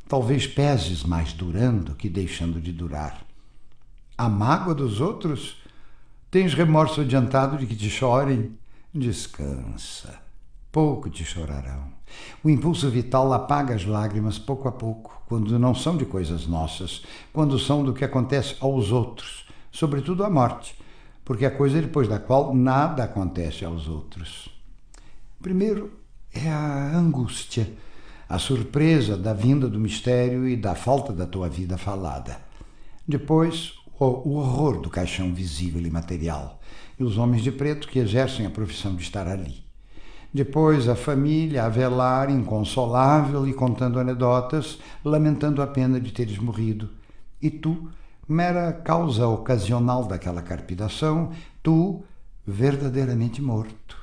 Talvez 0.10 0.46
peses 0.46 1.04
mais 1.04 1.32
durando 1.32 1.96
que 1.96 2.10
deixando 2.10 2.60
de 2.60 2.74
durar. 2.74 3.26
A 4.17 4.28
mágoa 4.28 4.76
dos 4.76 5.00
outros? 5.00 5.56
Tens 6.30 6.54
remorso 6.54 7.00
adiantado 7.00 7.58
de 7.58 7.65
que 7.65 7.76
te 7.76 7.89
chorem? 7.89 8.58
Descansa 8.94 10.22
pouco 10.72 11.10
te 11.10 11.26
chorarão. 11.26 11.90
O 12.43 12.50
impulso 12.50 12.89
vital 12.89 13.32
apaga 13.34 13.76
as 13.76 13.86
lágrimas 13.86 14.38
pouco 14.38 14.67
a 14.67 14.71
pouco, 14.71 15.21
quando 15.28 15.58
não 15.58 15.74
são 15.74 15.95
de 15.95 16.06
coisas 16.06 16.47
nossas, 16.47 17.04
quando 17.32 17.58
são 17.58 17.84
do 17.84 17.93
que 17.93 18.04
acontece 18.04 18.56
aos 18.60 18.91
outros, 18.91 19.45
sobretudo 19.71 20.24
a 20.24 20.30
morte, 20.30 20.76
porque 21.24 21.45
é 21.45 21.50
coisa 21.50 21.82
depois 21.82 22.08
da 22.08 22.19
qual 22.19 22.54
nada 22.54 23.04
acontece 23.04 23.63
aos 23.63 23.88
outros. 23.88 24.50
Primeiro, 25.41 25.91
é 26.34 26.50
a 26.50 26.97
angústia, 26.97 27.71
a 28.28 28.39
surpresa 28.39 29.17
da 29.17 29.34
vinda 29.34 29.67
do 29.67 29.80
mistério 29.80 30.47
e 30.47 30.56
da 30.56 30.76
falta 30.76 31.12
da 31.12 31.26
tua 31.26 31.50
vida 31.50 31.78
falada. 31.78 32.39
Depois, 33.08 33.74
o 34.00 34.36
horror 34.36 34.82
do 34.82 34.89
caixão 34.89 35.34
visível 35.34 35.82
e 35.82 35.91
material 35.91 36.60
e 37.00 37.04
os 37.04 37.17
homens 37.17 37.43
de 37.43 37.52
preto 37.52 37.88
que 37.88 38.00
exercem 38.00 38.45
a 38.45 38.50
profissão 38.50 38.95
de 38.95 39.04
estar 39.04 39.28
ali. 39.28 39.63
Depois, 40.34 40.88
a 40.88 40.96
família 40.96 41.65
a 41.65 41.70
velar, 41.70 42.30
inconsolável 42.30 43.46
e 43.46 43.54
contando 43.54 44.00
anedotas, 44.00 44.80
lamentando 45.04 45.62
a 45.62 45.67
pena 45.67 46.00
de 46.00 46.12
teres 46.12 46.38
morrido. 46.38 46.89
E 47.41 47.50
tu, 47.50 47.89
mera 48.28 48.72
causa 48.72 49.28
ocasional 49.28 50.06
daquela 50.06 50.41
carpidação, 50.41 51.32
tu, 51.62 52.02
verdadeiramente 52.48 53.41
morto. 53.41 53.98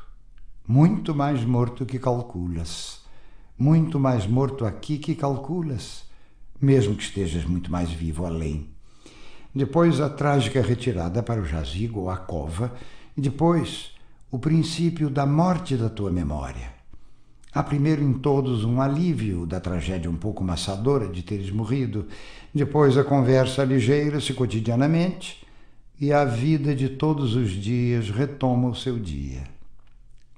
Muito 0.66 1.14
mais 1.14 1.42
morto 1.44 1.86
que 1.86 1.98
calculas. 1.98 3.00
Muito 3.56 3.98
mais 3.98 4.26
morto 4.26 4.66
aqui 4.66 4.98
que 4.98 5.14
calculas, 5.14 6.04
mesmo 6.60 6.94
que 6.94 7.02
estejas 7.02 7.44
muito 7.46 7.72
mais 7.72 7.90
vivo 7.90 8.26
além. 8.26 8.68
Depois, 9.54 9.98
a 9.98 10.10
trágica 10.10 10.60
retirada 10.60 11.22
para 11.22 11.40
o 11.40 11.44
jazigo 11.46 12.00
ou 12.00 12.10
a 12.10 12.18
cova, 12.18 12.74
e 13.16 13.20
depois, 13.20 13.92
o 14.30 14.38
princípio 14.38 15.08
da 15.08 15.24
morte 15.24 15.76
da 15.76 15.88
tua 15.88 16.10
memória. 16.10 16.70
Há 17.52 17.62
primeiro 17.62 18.02
em 18.02 18.12
todos 18.12 18.62
um 18.62 18.80
alívio 18.80 19.46
da 19.46 19.58
tragédia 19.58 20.10
um 20.10 20.16
pouco 20.16 20.44
maçadora 20.44 21.08
de 21.08 21.22
teres 21.22 21.50
morrido, 21.50 22.06
depois 22.54 22.98
a 22.98 23.04
conversa 23.04 23.64
ligeira-se 23.64 24.34
cotidianamente 24.34 25.46
e 25.98 26.12
a 26.12 26.26
vida 26.26 26.74
de 26.74 26.90
todos 26.90 27.34
os 27.34 27.50
dias 27.52 28.10
retoma 28.10 28.68
o 28.68 28.74
seu 28.74 28.98
dia. 28.98 29.44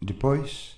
Depois, 0.00 0.76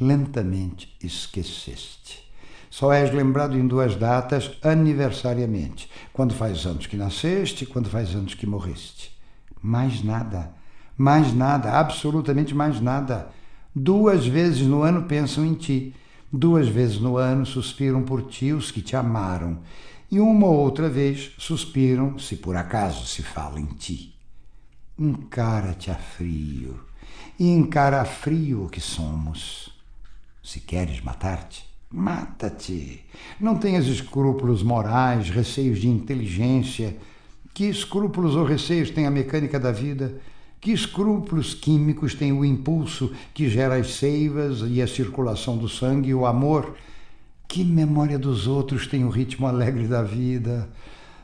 lentamente 0.00 0.92
esqueceste. 1.00 2.24
Só 2.68 2.92
és 2.92 3.14
lembrado 3.14 3.56
em 3.56 3.64
duas 3.64 3.94
datas 3.94 4.50
aniversariamente: 4.60 5.88
quando 6.12 6.34
faz 6.34 6.66
anos 6.66 6.88
que 6.88 6.96
nasceste 6.96 7.64
quando 7.64 7.88
faz 7.88 8.12
anos 8.12 8.34
que 8.34 8.44
morreste. 8.44 9.16
Mais 9.62 10.02
nada, 10.02 10.52
mais 10.96 11.34
nada, 11.34 11.72
absolutamente 11.72 12.54
mais 12.54 12.80
nada. 12.80 13.30
Duas 13.74 14.26
vezes 14.26 14.66
no 14.66 14.82
ano 14.82 15.04
pensam 15.04 15.44
em 15.44 15.54
ti, 15.54 15.94
duas 16.32 16.68
vezes 16.68 16.98
no 17.00 17.16
ano 17.16 17.44
suspiram 17.44 18.02
por 18.02 18.22
ti 18.22 18.52
os 18.52 18.70
que 18.70 18.80
te 18.80 18.94
amaram, 18.94 19.58
e 20.10 20.20
uma 20.20 20.46
ou 20.46 20.56
outra 20.56 20.88
vez 20.88 21.32
suspiram 21.38 22.18
se 22.18 22.36
por 22.36 22.54
acaso 22.54 23.06
se 23.06 23.22
fala 23.22 23.58
em 23.58 23.66
ti. 23.66 24.14
Encara-te 24.96 25.90
a 25.90 25.96
frio, 25.96 26.78
e 27.38 27.48
encara 27.48 28.00
a 28.00 28.04
frio 28.04 28.66
o 28.66 28.68
que 28.68 28.80
somos. 28.80 29.74
Se 30.42 30.60
queres 30.60 31.00
matar-te, 31.00 31.64
mata-te. 31.90 33.04
Não 33.40 33.56
tenhas 33.56 33.86
escrúpulos 33.86 34.62
morais, 34.62 35.30
receios 35.30 35.80
de 35.80 35.88
inteligência. 35.88 36.96
Que 37.52 37.64
escrúpulos 37.64 38.36
ou 38.36 38.44
receios 38.44 38.90
tem 38.90 39.06
a 39.06 39.10
mecânica 39.10 39.58
da 39.58 39.72
vida? 39.72 40.20
Que 40.64 40.72
escrúpulos 40.72 41.52
químicos 41.52 42.14
tem 42.14 42.32
o 42.32 42.42
impulso 42.42 43.12
que 43.34 43.50
gera 43.50 43.76
as 43.76 43.96
seivas 43.96 44.62
e 44.66 44.80
a 44.80 44.86
circulação 44.86 45.58
do 45.58 45.68
sangue 45.68 46.08
e 46.08 46.14
o 46.14 46.24
amor? 46.24 46.74
Que 47.46 47.62
memória 47.62 48.18
dos 48.18 48.46
outros 48.46 48.86
tem 48.86 49.04
o 49.04 49.10
ritmo 49.10 49.46
alegre 49.46 49.86
da 49.86 50.02
vida? 50.02 50.66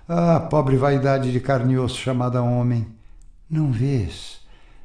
Ah, 0.07 0.41
pobre 0.41 0.77
vaidade 0.77 1.33
de 1.33 1.41
carne 1.41 1.73
e 1.73 1.79
osso 1.79 1.97
chamada 1.97 2.43
homem! 2.43 2.87
Não 3.49 3.73
vês 3.73 4.41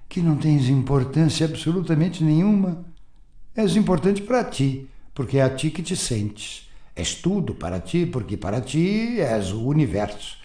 que 0.07 0.21
não 0.21 0.37
tens 0.37 0.69
importância 0.69 1.45
absolutamente 1.45 2.23
nenhuma? 2.23 2.85
És 3.53 3.75
importante 3.75 4.21
para 4.21 4.45
ti, 4.45 4.87
porque 5.13 5.37
é 5.37 5.41
a 5.41 5.49
ti 5.49 5.69
que 5.69 5.83
te 5.83 5.97
sentes. 5.97 6.69
És 6.95 7.13
tudo 7.13 7.53
para 7.53 7.81
ti, 7.81 8.05
porque 8.05 8.37
para 8.37 8.61
ti 8.61 9.19
és 9.19 9.51
o 9.51 9.67
universo. 9.67 10.37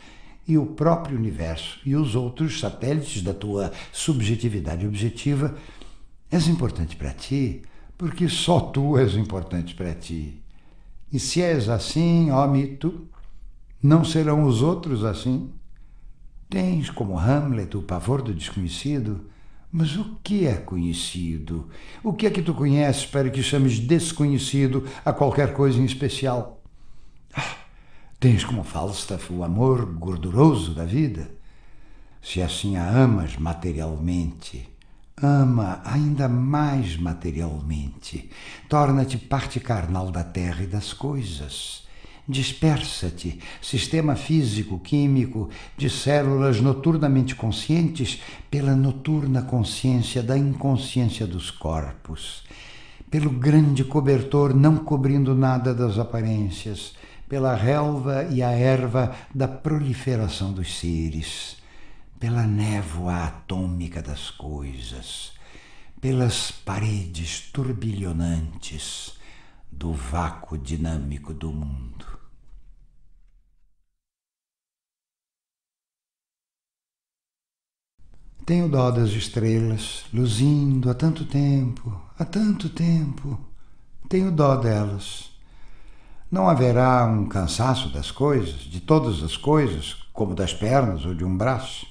E 0.46 0.59
o 0.59 0.66
próprio 0.66 1.16
universo 1.16 1.79
e 1.85 1.94
os 1.94 2.14
outros 2.14 2.59
satélites 2.59 3.22
da 3.22 3.33
tua 3.33 3.72
subjetividade 3.92 4.87
objetiva. 4.87 5.57
És 6.31 6.48
importante 6.48 6.96
para 6.96 7.12
ti, 7.12 7.62
porque 7.96 8.29
só 8.29 8.61
tu 8.61 8.96
és 8.98 9.14
importante 9.14 9.74
para 9.74 9.94
ti. 9.94 10.42
E 11.12 11.18
se 11.18 11.42
és 11.42 11.68
assim, 11.68 12.31
ó 12.31 12.46
mito, 12.46 13.09
não 13.83 14.05
serão 14.05 14.44
os 14.44 14.62
outros 14.62 15.05
assim? 15.05 15.50
Tens, 16.48 16.90
como 16.90 17.18
Hamlet, 17.18 17.76
o 17.76 17.83
pavor 17.83 18.22
do 18.22 18.35
desconhecido? 18.35 19.26
Mas 19.72 19.96
o 19.96 20.16
que 20.22 20.46
é 20.46 20.55
conhecido? 20.55 21.68
O 22.03 22.12
que 22.12 22.26
é 22.26 22.31
que 22.31 22.42
tu 22.42 22.53
conheces 22.53 23.07
para 23.07 23.31
que 23.31 23.42
chames 23.42 23.79
desconhecido 23.79 24.85
a 25.05 25.12
qualquer 25.12 25.53
coisa 25.53 25.79
em 25.79 25.85
especial? 25.85 26.61
Ah, 27.33 27.57
tens 28.20 28.44
como 28.44 28.62
Falstaff 28.62 29.33
o 29.33 29.42
amor 29.42 29.87
gorduroso 29.87 30.74
da 30.74 30.85
vida? 30.85 31.30
Se 32.22 32.42
assim 32.42 32.76
a 32.76 32.87
amas 32.87 33.38
materialmente, 33.38 34.68
ama 35.22 35.80
ainda 35.87 36.28
mais 36.28 36.98
materialmente. 36.98 38.30
Torna-te 38.68 39.16
parte 39.16 39.59
carnal 39.59 40.11
da 40.11 40.22
terra 40.22 40.64
e 40.64 40.66
das 40.66 40.92
coisas. 40.92 41.88
Dispersa-te, 42.28 43.40
sistema 43.62 44.14
físico-químico 44.14 45.48
de 45.78 45.88
células 45.88 46.61
noturnamente 46.61 47.35
conscientes 47.35 48.20
pela 48.50 48.76
noturna 48.76 49.40
consciência 49.40 50.22
da 50.22 50.37
inconsciência 50.37 51.26
dos 51.26 51.50
corpos, 51.50 52.44
pelo 53.11 53.30
grande 53.30 53.83
cobertor 53.83 54.54
não 54.54 54.76
cobrindo 54.76 55.35
nada 55.35 55.74
das 55.74 55.98
aparências, 55.98 56.92
pela 57.31 57.55
relva 57.55 58.25
e 58.25 58.43
a 58.43 58.51
erva 58.51 59.14
da 59.33 59.47
proliferação 59.47 60.53
dos 60.53 60.77
seres, 60.77 61.59
pela 62.19 62.45
névoa 62.45 63.23
atômica 63.23 64.03
das 64.03 64.33
coisas, 64.33 65.33
pelas 66.01 66.51
paredes 66.51 67.49
turbilhonantes 67.53 69.14
do 69.71 69.93
vácuo 69.93 70.59
dinâmico 70.59 71.33
do 71.33 71.53
mundo. 71.53 72.05
Tenho 78.45 78.69
dó 78.69 78.90
das 78.90 79.11
estrelas, 79.11 80.05
luzindo 80.12 80.90
há 80.90 80.95
tanto 80.95 81.25
tempo, 81.25 81.97
há 82.19 82.25
tanto 82.25 82.69
tempo. 82.69 83.38
Tenho 84.09 84.33
dó 84.33 84.57
delas. 84.57 85.30
Não 86.31 86.49
haverá 86.49 87.05
um 87.07 87.27
cansaço 87.27 87.88
das 87.88 88.11
coisas, 88.11 88.61
de 88.61 88.81
todas 88.81 89.23
as 89.23 89.37
coisas, 89.37 89.97
como 90.12 90.35
das 90.35 90.55
pernas 90.55 91.05
ou 91.05 91.14
de 91.14 91.25
um 91.25 91.37
braço. 91.37 91.87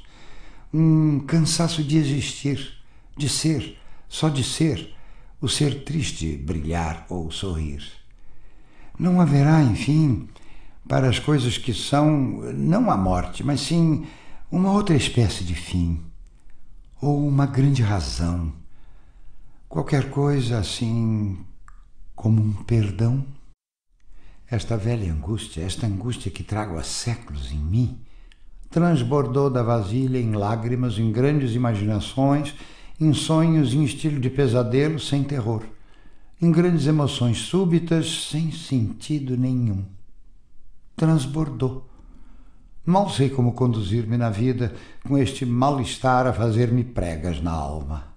Um 0.74 1.20
cansaço 1.20 1.84
de 1.84 1.98
existir, 1.98 2.74
de 3.18 3.28
ser, 3.28 3.78
só 4.08 4.30
de 4.30 4.44
ser, 4.44 4.96
o 5.42 5.50
ser 5.50 5.84
triste 5.84 6.38
brilhar 6.38 7.06
ou 7.10 7.32
sorrir. 7.32 7.84
Não 8.98 9.20
haverá, 9.20 9.62
enfim, 9.64 10.30
para 10.88 11.10
as 11.10 11.20
coisas 11.20 11.58
que 11.58 11.74
são, 11.74 12.10
não 12.54 12.90
a 12.90 12.98
morte, 12.98 13.44
mas 13.44 13.62
sim 13.62 14.06
uma 14.52 14.72
outra 14.72 14.96
espécie 14.96 15.44
de 15.44 15.54
fim 15.54 16.04
ou 17.02 17.28
uma 17.28 17.46
grande 17.46 17.82
razão, 17.82 18.52
qualquer 19.68 20.10
coisa 20.10 20.60
assim 20.60 21.38
como 22.16 22.42
um 22.42 22.54
perdão. 22.64 23.26
Esta 24.52 24.76
velha 24.76 25.12
angústia, 25.12 25.64
esta 25.64 25.86
angústia 25.86 26.32
que 26.32 26.44
trago 26.44 26.78
há 26.78 26.84
séculos 26.84 27.52
em 27.52 27.60
mim, 27.60 28.00
transbordou 28.70 29.50
da 29.50 29.62
vasilha 29.62 30.18
em 30.18 30.34
lágrimas, 30.34 30.98
em 30.98 31.12
grandes 31.12 31.54
imaginações, 31.54 32.56
em 33.00 33.14
sonhos 33.14 33.74
em 33.74 33.84
estilo 33.84 34.20
de 34.20 34.30
pesadelo 34.30 35.00
sem 35.00 35.24
terror, 35.24 35.64
em 36.42 36.52
grandes 36.52 36.88
emoções 36.88 37.38
súbitas 37.38 38.28
sem 38.30 38.52
sentido 38.52 39.38
nenhum. 39.38 39.86
Transbordou 40.96 41.90
Mal 42.90 43.08
sei 43.08 43.30
como 43.30 43.54
conduzir-me 43.54 44.18
na 44.18 44.32
vida 44.32 44.74
com 45.08 45.16
este 45.16 45.46
mal-estar 45.46 46.26
a 46.26 46.34
fazer-me 46.34 46.84
pregas 46.84 47.40
na 47.40 47.52
alma. 47.52 48.16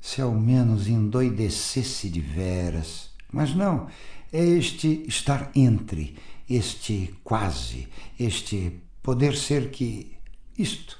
Se 0.00 0.22
ao 0.22 0.32
menos 0.32 0.88
endoidecesse 0.88 2.08
de 2.08 2.18
veras. 2.18 3.10
Mas 3.30 3.54
não, 3.54 3.88
é 4.32 4.44
este 4.44 5.04
estar 5.08 5.50
entre, 5.54 6.16
este 6.48 7.14
quase, 7.24 7.88
este 8.18 8.80
poder 9.02 9.36
ser 9.36 9.70
que. 9.70 10.16
Isto. 10.58 10.98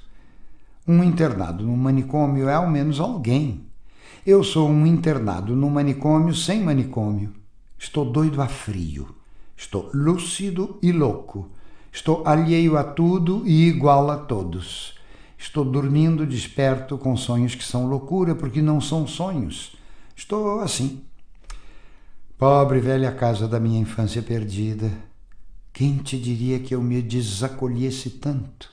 Um 0.87 1.05
internado 1.05 1.65
num 1.65 1.77
manicômio 1.77 2.49
é 2.49 2.55
ao 2.55 2.69
menos 2.69 2.99
alguém. 2.99 3.67
Eu 4.27 4.43
sou 4.43 4.69
um 4.69 4.87
internado 4.87 5.55
num 5.55 5.71
manicômio 5.71 6.35
sem 6.35 6.63
manicômio. 6.63 7.33
Estou 7.79 8.05
doido 8.05 8.41
a 8.41 8.49
frio. 8.49 9.15
Estou 9.57 9.91
lúcido 9.93 10.79
e 10.83 10.91
louco 10.91 11.51
Estou 11.93 12.23
alheio 12.25 12.77
a 12.79 12.85
tudo 12.85 13.43
e 13.45 13.67
igual 13.67 14.11
a 14.11 14.17
todos. 14.17 14.95
Estou 15.37 15.65
dormindo 15.65 16.25
desperto 16.25 16.97
com 16.97 17.17
sonhos 17.17 17.55
que 17.57 17.65
são 17.65 17.89
loucura, 17.89 18.35
porque 18.35 18.63
não 18.63 18.81
são 18.81 19.09
sonhos. 19.09 19.75
Estou 20.15 20.61
assim. 20.61 21.03
Pobre 22.41 22.81
velha 22.81 23.13
casa 23.13 23.47
da 23.47 23.61
minha 23.61 23.79
infância 23.79 24.23
perdida, 24.23 24.91
quem 25.75 25.99
te 25.99 26.19
diria 26.19 26.59
que 26.59 26.75
eu 26.75 26.81
me 26.81 27.03
desacolhesse 27.03 28.09
tanto? 28.13 28.73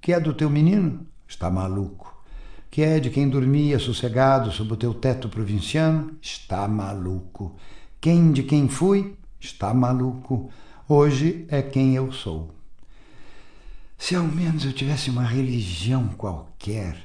Que 0.00 0.12
é 0.12 0.20
do 0.20 0.32
teu 0.32 0.48
menino? 0.48 1.04
Está 1.26 1.50
maluco. 1.50 2.16
Que 2.70 2.82
é 2.82 3.00
de 3.00 3.10
quem 3.10 3.28
dormia 3.28 3.80
sossegado 3.80 4.52
sob 4.52 4.72
o 4.72 4.76
teu 4.76 4.94
teto 4.94 5.28
provinciano? 5.28 6.16
Está 6.22 6.68
maluco. 6.68 7.56
Quem 8.00 8.30
de 8.30 8.44
quem 8.44 8.68
fui? 8.68 9.16
Está 9.40 9.74
maluco. 9.74 10.48
Hoje 10.88 11.44
é 11.48 11.62
quem 11.62 11.96
eu 11.96 12.12
sou. 12.12 12.54
Se 13.98 14.14
ao 14.14 14.22
menos 14.22 14.64
eu 14.64 14.72
tivesse 14.72 15.10
uma 15.10 15.24
religião 15.24 16.06
qualquer, 16.16 16.96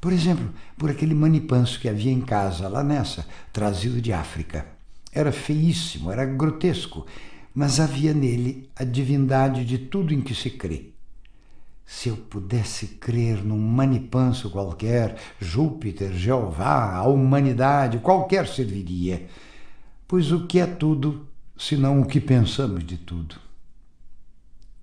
por 0.00 0.12
exemplo, 0.12 0.54
por 0.78 0.88
aquele 0.88 1.16
manipanso 1.16 1.80
que 1.80 1.88
havia 1.88 2.12
em 2.12 2.20
casa, 2.20 2.68
lá 2.68 2.84
nessa, 2.84 3.26
trazido 3.52 4.00
de 4.00 4.12
África 4.12 4.75
era 5.16 5.32
feíssimo, 5.32 6.12
era 6.12 6.26
grotesco, 6.26 7.06
mas 7.54 7.80
havia 7.80 8.12
nele 8.12 8.68
a 8.76 8.84
divindade 8.84 9.64
de 9.64 9.78
tudo 9.78 10.12
em 10.12 10.20
que 10.20 10.34
se 10.34 10.50
crê. 10.50 10.90
Se 11.86 12.10
eu 12.10 12.16
pudesse 12.18 12.86
crer 12.86 13.42
num 13.42 13.58
manipanso 13.58 14.50
qualquer, 14.50 15.16
Júpiter, 15.40 16.12
Jeová, 16.12 16.96
a 16.96 17.04
humanidade, 17.04 17.98
qualquer 18.00 18.46
serviria. 18.46 19.26
Pois 20.06 20.32
o 20.32 20.46
que 20.46 20.58
é 20.58 20.66
tudo, 20.66 21.26
senão 21.56 22.02
o 22.02 22.06
que 22.06 22.20
pensamos 22.20 22.84
de 22.84 22.98
tudo? 22.98 23.36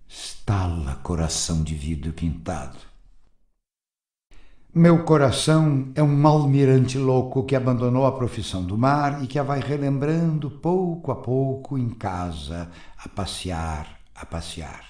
Estala 0.10 0.96
coração 0.96 1.62
de 1.62 1.76
vidro 1.76 2.12
pintado. 2.12 2.93
Meu 4.76 5.04
coração 5.04 5.90
é 5.94 6.02
um 6.02 6.26
almirante 6.26 6.98
louco 6.98 7.44
que 7.44 7.56
abandonou 7.56 8.08
a 8.08 8.12
profissão 8.12 8.66
do 8.66 8.76
mar 8.76 9.24
e 9.24 9.28
que 9.28 9.38
a 9.38 9.44
vai 9.44 9.60
relembrando 9.60 10.50
pouco 10.50 11.12
a 11.12 11.16
pouco 11.16 11.78
em 11.78 11.90
casa, 11.90 12.72
a 12.98 13.08
passear, 13.08 14.00
a 14.16 14.26
passear. 14.26 14.84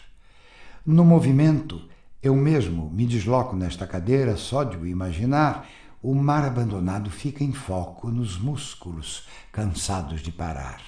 No 0.86 1.04
movimento, 1.04 1.82
eu 2.22 2.34
mesmo 2.34 2.89
me 2.91 3.06
desloco 3.06 3.58
nesta 3.58 3.86
cadeira 3.86 4.38
só 4.38 4.63
de 4.63 4.78
o 4.78 4.88
imaginar, 4.88 5.67
o 6.02 6.15
mar 6.15 6.46
abandonado 6.46 7.10
fica 7.10 7.43
em 7.43 7.52
foco 7.52 8.10
nos 8.10 8.39
músculos, 8.39 9.28
cansados 9.52 10.22
de 10.22 10.32
parar. 10.32 10.80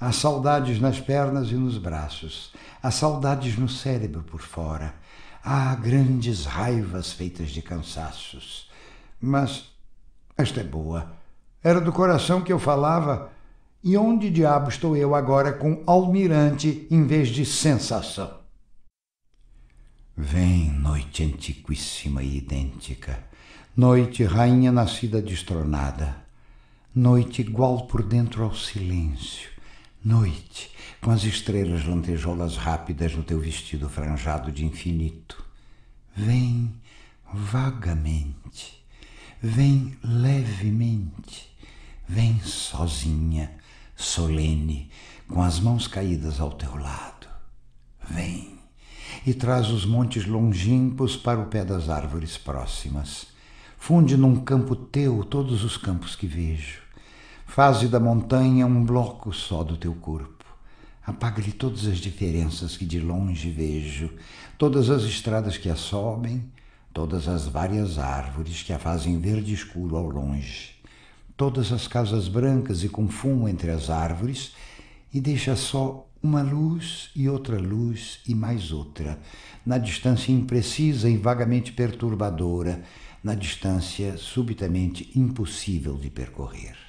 Há 0.00 0.10
saudades 0.10 0.80
nas 0.80 0.98
pernas 0.98 1.52
e 1.52 1.54
nos 1.54 1.78
braços, 1.78 2.52
há 2.82 2.90
saudades 2.90 3.56
no 3.56 3.68
cérebro 3.68 4.24
por 4.24 4.40
fora 4.40 5.05
Há 5.48 5.76
grandes 5.76 6.44
raivas 6.44 7.12
feitas 7.12 7.50
de 7.50 7.62
cansaços. 7.62 8.68
Mas 9.20 9.70
esta 10.36 10.60
é 10.60 10.64
boa. 10.64 11.12
Era 11.62 11.80
do 11.80 11.92
coração 11.92 12.42
que 12.42 12.52
eu 12.52 12.58
falava. 12.58 13.30
E 13.80 13.96
onde 13.96 14.28
diabo 14.28 14.68
estou 14.68 14.96
eu 14.96 15.14
agora 15.14 15.52
com 15.52 15.84
almirante 15.86 16.88
em 16.90 17.06
vez 17.06 17.28
de 17.28 17.46
sensação? 17.46 18.40
Vem, 20.16 20.72
noite 20.72 21.22
antiquíssima 21.22 22.24
e 22.24 22.38
idêntica, 22.38 23.22
noite 23.76 24.24
rainha 24.24 24.72
nascida 24.72 25.22
destronada, 25.22 26.16
noite 26.92 27.42
igual 27.42 27.86
por 27.86 28.02
dentro 28.02 28.42
ao 28.42 28.52
silêncio, 28.52 29.50
Noite, 30.06 30.70
com 31.00 31.10
as 31.10 31.24
estrelas 31.24 31.84
lantejoulas 31.84 32.56
rápidas 32.56 33.12
no 33.16 33.24
teu 33.24 33.40
vestido 33.40 33.88
franjado 33.88 34.52
de 34.52 34.64
infinito, 34.64 35.44
vem 36.14 36.72
vagamente, 37.34 38.84
vem 39.42 39.98
levemente, 40.04 41.50
vem 42.08 42.40
sozinha, 42.40 43.50
solene, 43.96 44.92
com 45.26 45.42
as 45.42 45.58
mãos 45.58 45.88
caídas 45.88 46.38
ao 46.38 46.52
teu 46.52 46.76
lado. 46.76 47.26
Vem 48.08 48.60
e 49.26 49.34
traz 49.34 49.70
os 49.70 49.84
montes 49.84 50.24
longínquos 50.24 51.16
para 51.16 51.40
o 51.40 51.46
pé 51.46 51.64
das 51.64 51.88
árvores 51.88 52.38
próximas. 52.38 53.26
Funde 53.76 54.16
num 54.16 54.36
campo 54.36 54.76
teu 54.76 55.24
todos 55.24 55.64
os 55.64 55.76
campos 55.76 56.14
que 56.14 56.28
vejo 56.28 56.85
Faze 57.46 57.88
da 57.88 57.98
montanha 57.98 58.66
um 58.66 58.84
bloco 58.84 59.32
só 59.32 59.64
do 59.64 59.78
teu 59.78 59.94
corpo. 59.94 60.44
Apaga-lhe 61.06 61.52
todas 61.52 61.86
as 61.86 61.96
diferenças 61.96 62.76
que 62.76 62.84
de 62.84 63.00
longe 63.00 63.50
vejo, 63.50 64.10
todas 64.58 64.90
as 64.90 65.04
estradas 65.04 65.56
que 65.56 65.70
a 65.70 65.76
sobem, 65.76 66.44
todas 66.92 67.28
as 67.28 67.46
várias 67.46 67.98
árvores 67.98 68.62
que 68.62 68.74
a 68.74 68.78
fazem 68.78 69.18
verde 69.18 69.54
escuro 69.54 69.96
ao 69.96 70.06
longe, 70.06 70.74
todas 71.34 71.72
as 71.72 71.88
casas 71.88 72.28
brancas 72.28 72.84
e 72.84 72.90
com 72.90 73.08
fumo 73.08 73.48
entre 73.48 73.70
as 73.70 73.88
árvores, 73.88 74.52
e 75.14 75.18
deixa 75.18 75.56
só 75.56 76.06
uma 76.22 76.42
luz 76.42 77.10
e 77.16 77.26
outra 77.26 77.58
luz 77.58 78.20
e 78.28 78.34
mais 78.34 78.70
outra, 78.70 79.18
na 79.64 79.78
distância 79.78 80.30
imprecisa 80.30 81.08
e 81.08 81.16
vagamente 81.16 81.72
perturbadora, 81.72 82.82
na 83.24 83.34
distância 83.34 84.18
subitamente 84.18 85.10
impossível 85.14 85.96
de 85.96 86.10
percorrer. 86.10 86.85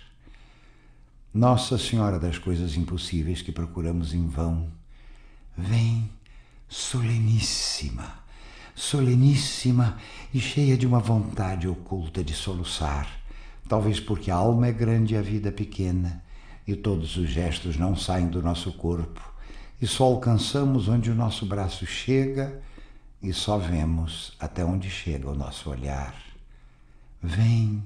Nossa 1.37 1.77
Senhora 1.77 2.17
das 2.17 2.39
coisas 2.39 2.75
impossíveis 2.75 3.43
que 3.43 3.51
procuramos 3.51 4.11
em 4.11 4.25
vão, 4.25 4.71
vem 5.55 6.09
soleníssima, 6.67 8.11
soleníssima 8.73 9.99
e 10.33 10.39
cheia 10.39 10.75
de 10.75 10.87
uma 10.87 10.97
vontade 10.97 11.67
oculta 11.67 12.23
de 12.23 12.33
soluçar, 12.33 13.07
talvez 13.69 13.99
porque 13.99 14.31
a 14.31 14.35
alma 14.35 14.65
é 14.65 14.71
grande 14.71 15.13
e 15.13 15.17
a 15.17 15.21
vida 15.21 15.51
pequena, 15.51 16.23
e 16.67 16.75
todos 16.75 17.17
os 17.17 17.29
gestos 17.29 17.77
não 17.77 17.95
saem 17.95 18.29
do 18.29 18.41
nosso 18.41 18.73
corpo, 18.73 19.21
e 19.79 19.85
só 19.85 20.05
alcançamos 20.05 20.87
onde 20.87 21.11
o 21.11 21.15
nosso 21.15 21.45
braço 21.45 21.85
chega 21.85 22.59
e 23.21 23.31
só 23.31 23.59
vemos 23.59 24.35
até 24.39 24.65
onde 24.65 24.89
chega 24.89 25.29
o 25.29 25.35
nosso 25.35 25.69
olhar. 25.69 26.15
Vem 27.21 27.83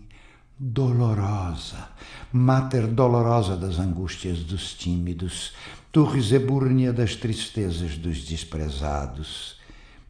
dolorosa, 0.64 1.90
mater 2.32 2.86
dolorosa 2.86 3.58
das 3.58 3.80
angústias 3.80 4.44
dos 4.44 4.76
tímidos, 4.76 5.54
torres 5.92 6.32
ebúrnea 6.32 6.94
das 6.94 7.16
tristezas 7.16 7.98
dos 7.98 8.24
desprezados, 8.24 9.58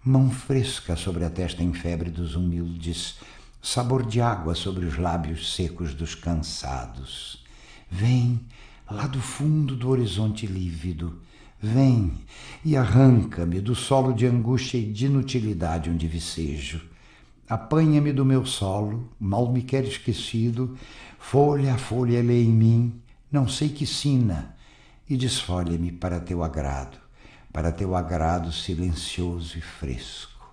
mão 0.04 0.30
fresca 0.30 0.98
sobre 0.98 1.24
a 1.24 1.30
testa 1.30 1.64
em 1.64 1.72
febre 1.72 2.10
dos 2.10 2.36
humildes, 2.36 3.16
sabor 3.62 4.06
de 4.06 4.20
água 4.20 4.54
sobre 4.54 4.86
os 4.86 4.98
lábios 4.98 5.56
secos 5.56 5.94
dos 5.94 6.16
cansados. 6.16 7.42
Vem 7.90 8.38
lá 8.90 9.08
do 9.08 9.22
fundo 9.22 9.74
do 9.74 9.88
horizonte 9.88 10.46
lívido, 10.46 11.22
vem 11.62 12.12
e 12.66 12.76
arranca-me 12.76 13.62
do 13.62 13.74
solo 13.74 14.12
de 14.12 14.26
angústia 14.26 14.78
e 14.78 14.92
de 14.92 15.06
inutilidade 15.06 15.90
onde 15.90 16.10
vicejo 16.10 16.91
Apanha-me 17.52 18.14
do 18.14 18.24
meu 18.24 18.46
solo, 18.46 19.10
mal 19.20 19.52
me 19.52 19.62
quer 19.62 19.84
esquecido, 19.84 20.78
folha 21.20 21.74
a 21.74 21.78
folha 21.78 22.24
lê 22.24 22.44
em 22.44 22.50
mim, 22.50 23.02
não 23.30 23.46
sei 23.46 23.68
que 23.68 23.86
sina, 23.86 24.56
e 25.10 25.18
desfolha-me 25.18 25.92
para 25.92 26.22
teu 26.22 26.46
agrado, 26.46 26.98
para 27.52 27.70
teu 27.70 27.94
agrado 27.94 28.54
silencioso 28.54 29.58
e 29.58 29.62
fresco. 29.62 30.50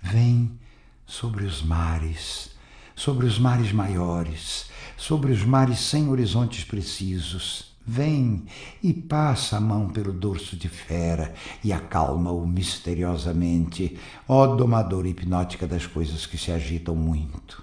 Vem 0.00 0.58
sobre 1.04 1.44
os 1.44 1.62
mares, 1.62 2.52
sobre 2.96 3.26
os 3.26 3.38
mares 3.38 3.70
maiores, 3.70 4.70
sobre 4.96 5.30
os 5.30 5.44
mares 5.44 5.78
sem 5.78 6.08
horizontes 6.08 6.64
precisos, 6.64 7.73
Vem 7.86 8.46
e 8.82 8.94
passa 8.94 9.58
a 9.58 9.60
mão 9.60 9.90
pelo 9.90 10.10
dorso 10.10 10.56
de 10.56 10.70
fera 10.70 11.34
e 11.62 11.70
acalma-o 11.70 12.46
misteriosamente, 12.46 13.98
ó 14.26 14.46
domadora 14.46 15.06
hipnótica 15.06 15.66
das 15.66 15.86
coisas 15.86 16.24
que 16.24 16.38
se 16.38 16.50
agitam 16.50 16.96
muito. 16.96 17.62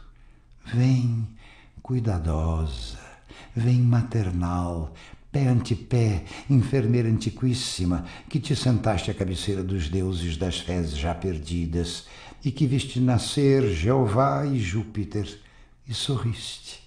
Vem 0.73 1.27
cuidadosa, 1.81 2.99
vem 3.55 3.81
maternal, 3.81 4.93
pé 5.31 5.47
ante 5.47 5.75
pé, 5.75 6.23
enfermeira 6.47 7.09
antiquíssima, 7.09 8.05
que 8.29 8.39
te 8.39 8.55
sentaste 8.55 9.09
à 9.09 9.15
cabeceira 9.15 9.63
dos 9.63 9.89
deuses 9.89 10.37
das 10.37 10.59
fezes 10.59 10.97
já 10.97 11.15
perdidas 11.15 12.05
e 12.45 12.51
que 12.51 12.67
viste 12.67 12.99
nascer 12.99 13.73
Jeová 13.73 14.45
e 14.45 14.59
Júpiter 14.59 15.39
e 15.87 15.95
sorriste, 15.95 16.79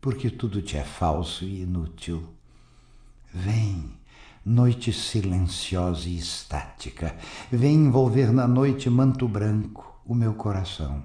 porque 0.00 0.30
tudo 0.30 0.60
te 0.60 0.76
é 0.76 0.82
falso 0.82 1.44
e 1.44 1.62
inútil. 1.62 2.41
Vem, 3.34 3.90
noite 4.44 4.92
silenciosa 4.92 6.06
e 6.06 6.18
estática, 6.18 7.16
vem 7.50 7.76
envolver 7.76 8.30
na 8.30 8.46
noite 8.46 8.90
manto 8.90 9.26
branco 9.26 9.98
o 10.04 10.14
meu 10.14 10.34
coração, 10.34 11.02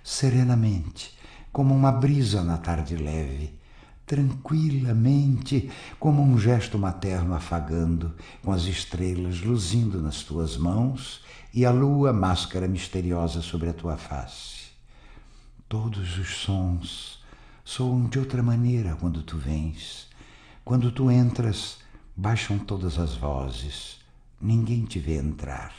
serenamente, 0.00 1.18
como 1.52 1.74
uma 1.74 1.90
brisa 1.90 2.44
na 2.44 2.56
tarde 2.56 2.94
leve, 2.94 3.58
tranquilamente, 4.06 5.68
como 5.98 6.22
um 6.22 6.38
gesto 6.38 6.78
materno 6.78 7.34
afagando, 7.34 8.14
com 8.44 8.52
as 8.52 8.62
estrelas 8.62 9.40
luzindo 9.40 10.00
nas 10.00 10.22
tuas 10.22 10.56
mãos 10.56 11.20
e 11.52 11.66
a 11.66 11.72
lua 11.72 12.12
máscara 12.12 12.68
misteriosa 12.68 13.42
sobre 13.42 13.70
a 13.70 13.74
tua 13.74 13.96
face. 13.96 14.66
Todos 15.68 16.16
os 16.16 16.28
sons 16.28 17.20
soam 17.64 18.04
de 18.04 18.20
outra 18.20 18.40
maneira 18.40 18.94
quando 18.94 19.20
tu 19.24 19.36
vens 19.36 20.05
Quando 20.66 20.90
tu 20.90 21.12
entras, 21.12 21.78
baixam 22.16 22.58
todas 22.58 22.98
as 22.98 23.14
vozes. 23.14 23.98
Ninguém 24.40 24.84
te 24.84 24.98
vê 24.98 25.16
entrar. 25.16 25.72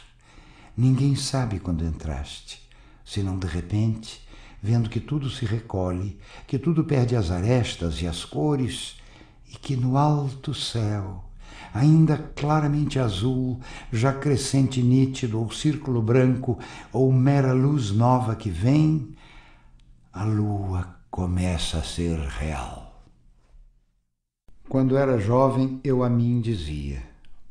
Ninguém 0.77 1.13
sabe 1.13 1.59
quando 1.59 1.83
entraste, 1.83 2.65
senão 3.03 3.37
de 3.37 3.47
repente, 3.47 4.25
vendo 4.63 4.89
que 4.89 5.01
tudo 5.01 5.29
se 5.29 5.43
recolhe, 5.43 6.17
que 6.47 6.57
tudo 6.57 6.85
perde 6.85 7.17
as 7.17 7.31
arestas 7.31 8.01
e 8.01 8.07
as 8.07 8.23
cores, 8.23 8.95
e 9.51 9.57
que 9.57 9.75
no 9.75 9.97
alto 9.97 10.53
céu, 10.53 11.25
ainda 11.73 12.17
claramente 12.17 12.97
azul, 12.97 13.59
já 13.91 14.13
crescente 14.13 14.81
nítido, 14.81 15.37
ou 15.37 15.51
círculo 15.51 16.01
branco, 16.01 16.57
ou 16.93 17.11
mera 17.11 17.51
luz 17.51 17.91
nova 17.91 18.37
que 18.37 18.49
vem, 18.49 19.13
a 20.13 20.23
lua 20.23 20.95
começa 21.11 21.79
a 21.79 21.83
ser 21.83 22.17
real. 22.19 22.86
Quando 24.77 24.95
era 24.95 25.17
jovem, 25.17 25.81
eu 25.83 26.03
a 26.03 26.07
mim 26.07 26.39
dizia: 26.39 27.01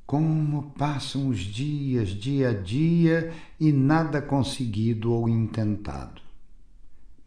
Como 0.07 0.71
passam 0.79 1.27
os 1.27 1.41
dias, 1.41 2.11
dia 2.11 2.51
a 2.51 2.53
dia, 2.53 3.33
e 3.59 3.73
nada 3.73 4.23
conseguido 4.23 5.13
ou 5.13 5.29
intentado. 5.29 6.23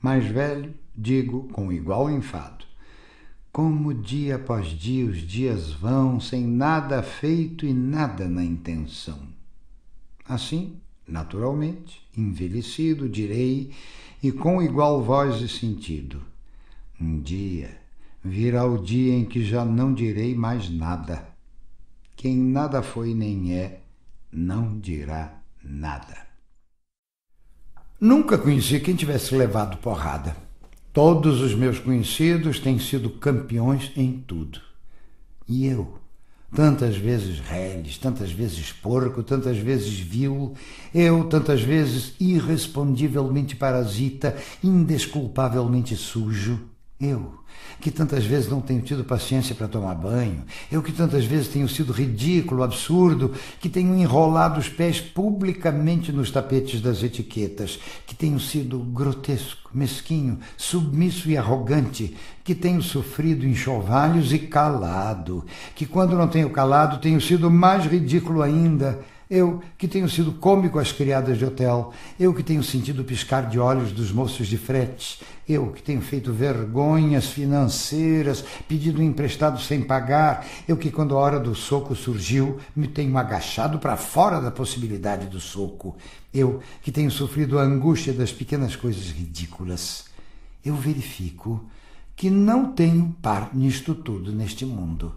Mais 0.01 0.23
velho, 0.23 0.73
digo 0.95 1.49
com 1.51 1.69
igual 1.69 2.09
enfado: 2.09 2.63
Como 3.51 3.93
dia 3.93 4.37
após 4.37 4.67
dia 4.67 5.05
os 5.05 5.17
dias 5.17 5.69
vão, 5.69 6.17
sem 6.17 6.47
nada 6.47 7.03
feito 7.03 7.65
e 7.65 7.73
nada 7.73 8.25
na 8.29 8.41
intenção. 8.41 9.19
Assim, 10.25 10.77
naturalmente, 11.05 12.01
envelhecido, 12.17 13.09
direi, 13.09 13.73
e 14.23 14.31
com 14.31 14.61
igual 14.61 15.03
voz 15.03 15.41
e 15.41 15.49
sentido: 15.49 16.21
Um 17.01 17.19
dia 17.19 17.78
virá 18.23 18.65
o 18.65 18.83
dia 18.83 19.13
em 19.13 19.25
que 19.25 19.43
já 19.43 19.63
não 19.63 19.93
direi 19.93 20.35
mais 20.35 20.69
nada. 20.69 21.27
Quem 22.15 22.37
nada 22.37 22.81
foi 22.81 23.13
nem 23.13 23.53
é, 23.53 23.81
não 24.31 24.77
dirá 24.77 25.41
nada. 25.63 26.27
Nunca 27.99 28.37
conheci 28.37 28.79
quem 28.79 28.95
tivesse 28.95 29.35
levado 29.35 29.77
porrada. 29.77 30.35
Todos 30.91 31.41
os 31.41 31.53
meus 31.53 31.79
conhecidos 31.79 32.59
têm 32.59 32.79
sido 32.79 33.09
campeões 33.09 33.91
em 33.95 34.23
tudo. 34.25 34.61
E 35.47 35.65
eu? 35.65 35.99
Tantas 36.53 36.97
vezes 36.97 37.39
reles, 37.39 37.97
tantas 37.97 38.31
vezes 38.31 38.71
porco, 38.71 39.21
tantas 39.21 39.57
vezes 39.57 39.99
vil, 39.99 40.55
eu 40.93 41.25
tantas 41.25 41.61
vezes 41.61 42.15
irrespondivelmente 42.19 43.55
parasita, 43.55 44.35
indesculpavelmente 44.63 45.95
sujo, 45.95 46.59
eu, 46.99 47.39
que 47.79 47.89
tantas 47.89 48.25
vezes 48.25 48.49
não 48.49 48.59
tenho 48.59 48.81
tido 48.81 49.05
paciência 49.05 49.55
para 49.55 49.69
tomar 49.69 49.95
banho, 49.95 50.43
eu 50.69 50.83
que 50.83 50.91
tantas 50.91 51.23
vezes 51.23 51.47
tenho 51.47 51.67
sido 51.69 51.93
ridículo, 51.93 52.61
absurdo, 52.61 53.33
que 53.61 53.69
tenho 53.69 53.95
enrolado 53.95 54.59
os 54.59 54.67
pés 54.67 54.99
publicamente 54.99 56.11
nos 56.11 56.29
tapetes 56.29 56.81
das 56.81 57.01
etiquetas, 57.01 57.79
que 58.05 58.13
tenho 58.13 58.37
sido 58.37 58.79
grotesco, 58.79 59.69
mesquinho, 59.73 60.39
submisso 60.57 61.29
e 61.29 61.37
arrogante, 61.37 62.17
que 62.43 62.53
tenho 62.53 62.81
sofrido 62.81 63.47
enxovalhos 63.47 64.33
e 64.33 64.39
calado, 64.39 65.45
que 65.75 65.85
quando 65.85 66.17
não 66.17 66.27
tenho 66.27 66.49
calado 66.49 66.99
tenho 66.99 67.21
sido 67.21 67.49
mais 67.49 67.85
ridículo 67.85 68.41
ainda 68.41 68.99
eu 69.29 69.61
que 69.77 69.87
tenho 69.87 70.09
sido 70.09 70.33
cômico 70.33 70.79
às 70.79 70.91
criadas 70.91 71.37
de 71.37 71.45
hotel, 71.45 71.93
eu 72.19 72.33
que 72.33 72.41
tenho 72.41 72.63
sentido 72.63 73.03
piscar 73.03 73.47
de 73.47 73.59
olhos 73.59 73.91
dos 73.91 74.11
moços 74.11 74.47
de 74.47 74.57
frete, 74.57 75.21
eu 75.47 75.67
que 75.71 75.83
tenho 75.83 76.01
feito 76.01 76.33
vergonhas 76.33 77.27
financeiras, 77.27 78.43
pedido 78.67 79.03
emprestado 79.03 79.61
sem 79.61 79.83
pagar, 79.83 80.47
eu 80.67 80.75
que 80.75 80.89
quando 80.89 81.15
a 81.15 81.19
hora 81.19 81.39
do 81.39 81.53
soco 81.53 81.95
surgiu, 81.95 82.59
me 82.75 82.87
tenho 82.87 83.15
agachado 83.19 83.77
para 83.77 83.95
fora 83.95 84.41
da 84.41 84.49
possibilidade 84.49 85.27
do 85.27 85.39
soco, 85.39 85.95
eu 86.33 86.59
que 86.81 86.91
tenho 86.91 87.11
sofrido 87.11 87.59
a 87.59 87.63
angústia 87.63 88.11
das 88.11 88.31
pequenas 88.31 88.75
coisas 88.75 89.11
ridículas, 89.11 90.05
eu 90.65 90.73
verifico 90.73 91.63
que 92.15 92.31
não 92.31 92.73
tenho 92.73 93.15
par 93.21 93.51
nisto 93.53 93.93
tudo 93.93 94.31
neste 94.31 94.65
mundo. 94.65 95.13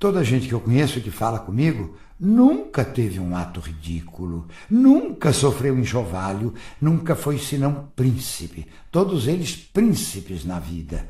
Toda 0.00 0.20
a 0.20 0.24
gente 0.24 0.48
que 0.48 0.54
eu 0.54 0.60
conheço 0.60 1.00
que 1.00 1.10
fala 1.10 1.38
comigo 1.38 1.94
nunca 2.20 2.84
teve 2.84 3.18
um 3.18 3.34
ato 3.34 3.60
ridículo, 3.60 4.46
nunca 4.68 5.32
sofreu 5.32 5.78
enxovalho, 5.78 6.52
nunca 6.80 7.16
foi 7.16 7.38
senão 7.38 7.88
príncipe. 7.96 8.66
Todos 8.90 9.26
eles 9.26 9.56
príncipes 9.56 10.44
na 10.44 10.58
vida. 10.58 11.08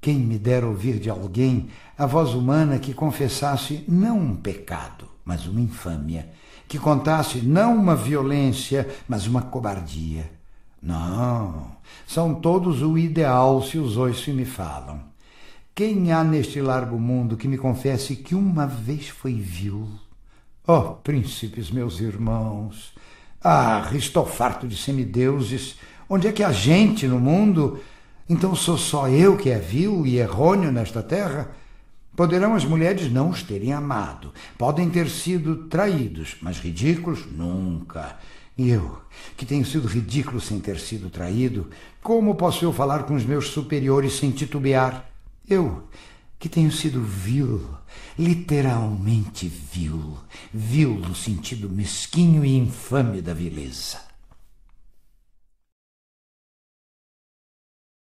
Quem 0.00 0.18
me 0.18 0.36
dera 0.36 0.66
ouvir 0.66 0.98
de 0.98 1.08
alguém 1.08 1.68
a 1.96 2.06
voz 2.06 2.34
humana 2.34 2.80
que 2.80 2.92
confessasse 2.92 3.84
não 3.86 4.18
um 4.18 4.34
pecado, 4.34 5.06
mas 5.24 5.46
uma 5.46 5.60
infâmia, 5.60 6.28
que 6.66 6.78
contasse 6.78 7.38
não 7.38 7.76
uma 7.76 7.94
violência, 7.94 8.88
mas 9.06 9.28
uma 9.28 9.42
cobardia. 9.42 10.28
Não, 10.82 11.76
são 12.04 12.34
todos 12.34 12.82
o 12.82 12.98
ideal 12.98 13.62
se 13.62 13.78
os 13.78 13.96
oiço 13.96 14.32
me 14.32 14.44
falam. 14.44 15.11
Quem 15.74 16.12
há 16.12 16.22
neste 16.22 16.60
largo 16.60 16.98
mundo 16.98 17.34
que 17.34 17.48
me 17.48 17.56
confesse 17.56 18.14
que 18.16 18.34
uma 18.34 18.66
vez 18.66 19.08
foi 19.08 19.32
vil? 19.32 19.88
Oh, 20.66 20.96
príncipes, 20.96 21.70
meus 21.70 21.98
irmãos! 21.98 22.92
Ah, 23.42 23.90
estou 23.94 24.26
farto 24.26 24.68
de 24.68 24.76
semideuses! 24.76 25.76
Onde 26.10 26.28
é 26.28 26.32
que 26.32 26.42
há 26.42 26.52
gente 26.52 27.08
no 27.08 27.18
mundo? 27.18 27.80
Então 28.28 28.54
sou 28.54 28.76
só 28.76 29.08
eu 29.08 29.34
que 29.38 29.48
é 29.48 29.58
vil 29.58 30.06
e 30.06 30.18
errôneo 30.18 30.70
nesta 30.70 31.02
terra? 31.02 31.50
Poderão 32.14 32.54
as 32.54 32.66
mulheres 32.66 33.10
não 33.10 33.30
os 33.30 33.42
terem 33.42 33.72
amado, 33.72 34.30
podem 34.58 34.90
ter 34.90 35.08
sido 35.08 35.68
traídos, 35.68 36.36
mas 36.42 36.58
ridículos 36.58 37.24
nunca. 37.32 38.18
Eu, 38.58 38.98
que 39.38 39.46
tenho 39.46 39.64
sido 39.64 39.88
ridículo 39.88 40.38
sem 40.38 40.60
ter 40.60 40.78
sido 40.78 41.08
traído, 41.08 41.70
como 42.02 42.34
posso 42.34 42.62
eu 42.62 42.74
falar 42.74 43.04
com 43.04 43.14
os 43.14 43.24
meus 43.24 43.48
superiores 43.48 44.18
sem 44.18 44.30
titubear? 44.30 45.11
Eu, 45.48 45.88
que 46.38 46.48
tenho 46.48 46.70
sido 46.72 47.02
vil, 47.02 47.60
literalmente 48.18 49.48
vil, 49.48 50.18
vil 50.52 50.98
no 50.98 51.14
sentido 51.14 51.68
mesquinho 51.68 52.44
e 52.44 52.56
infame 52.56 53.20
da 53.20 53.34
vileza. 53.34 54.11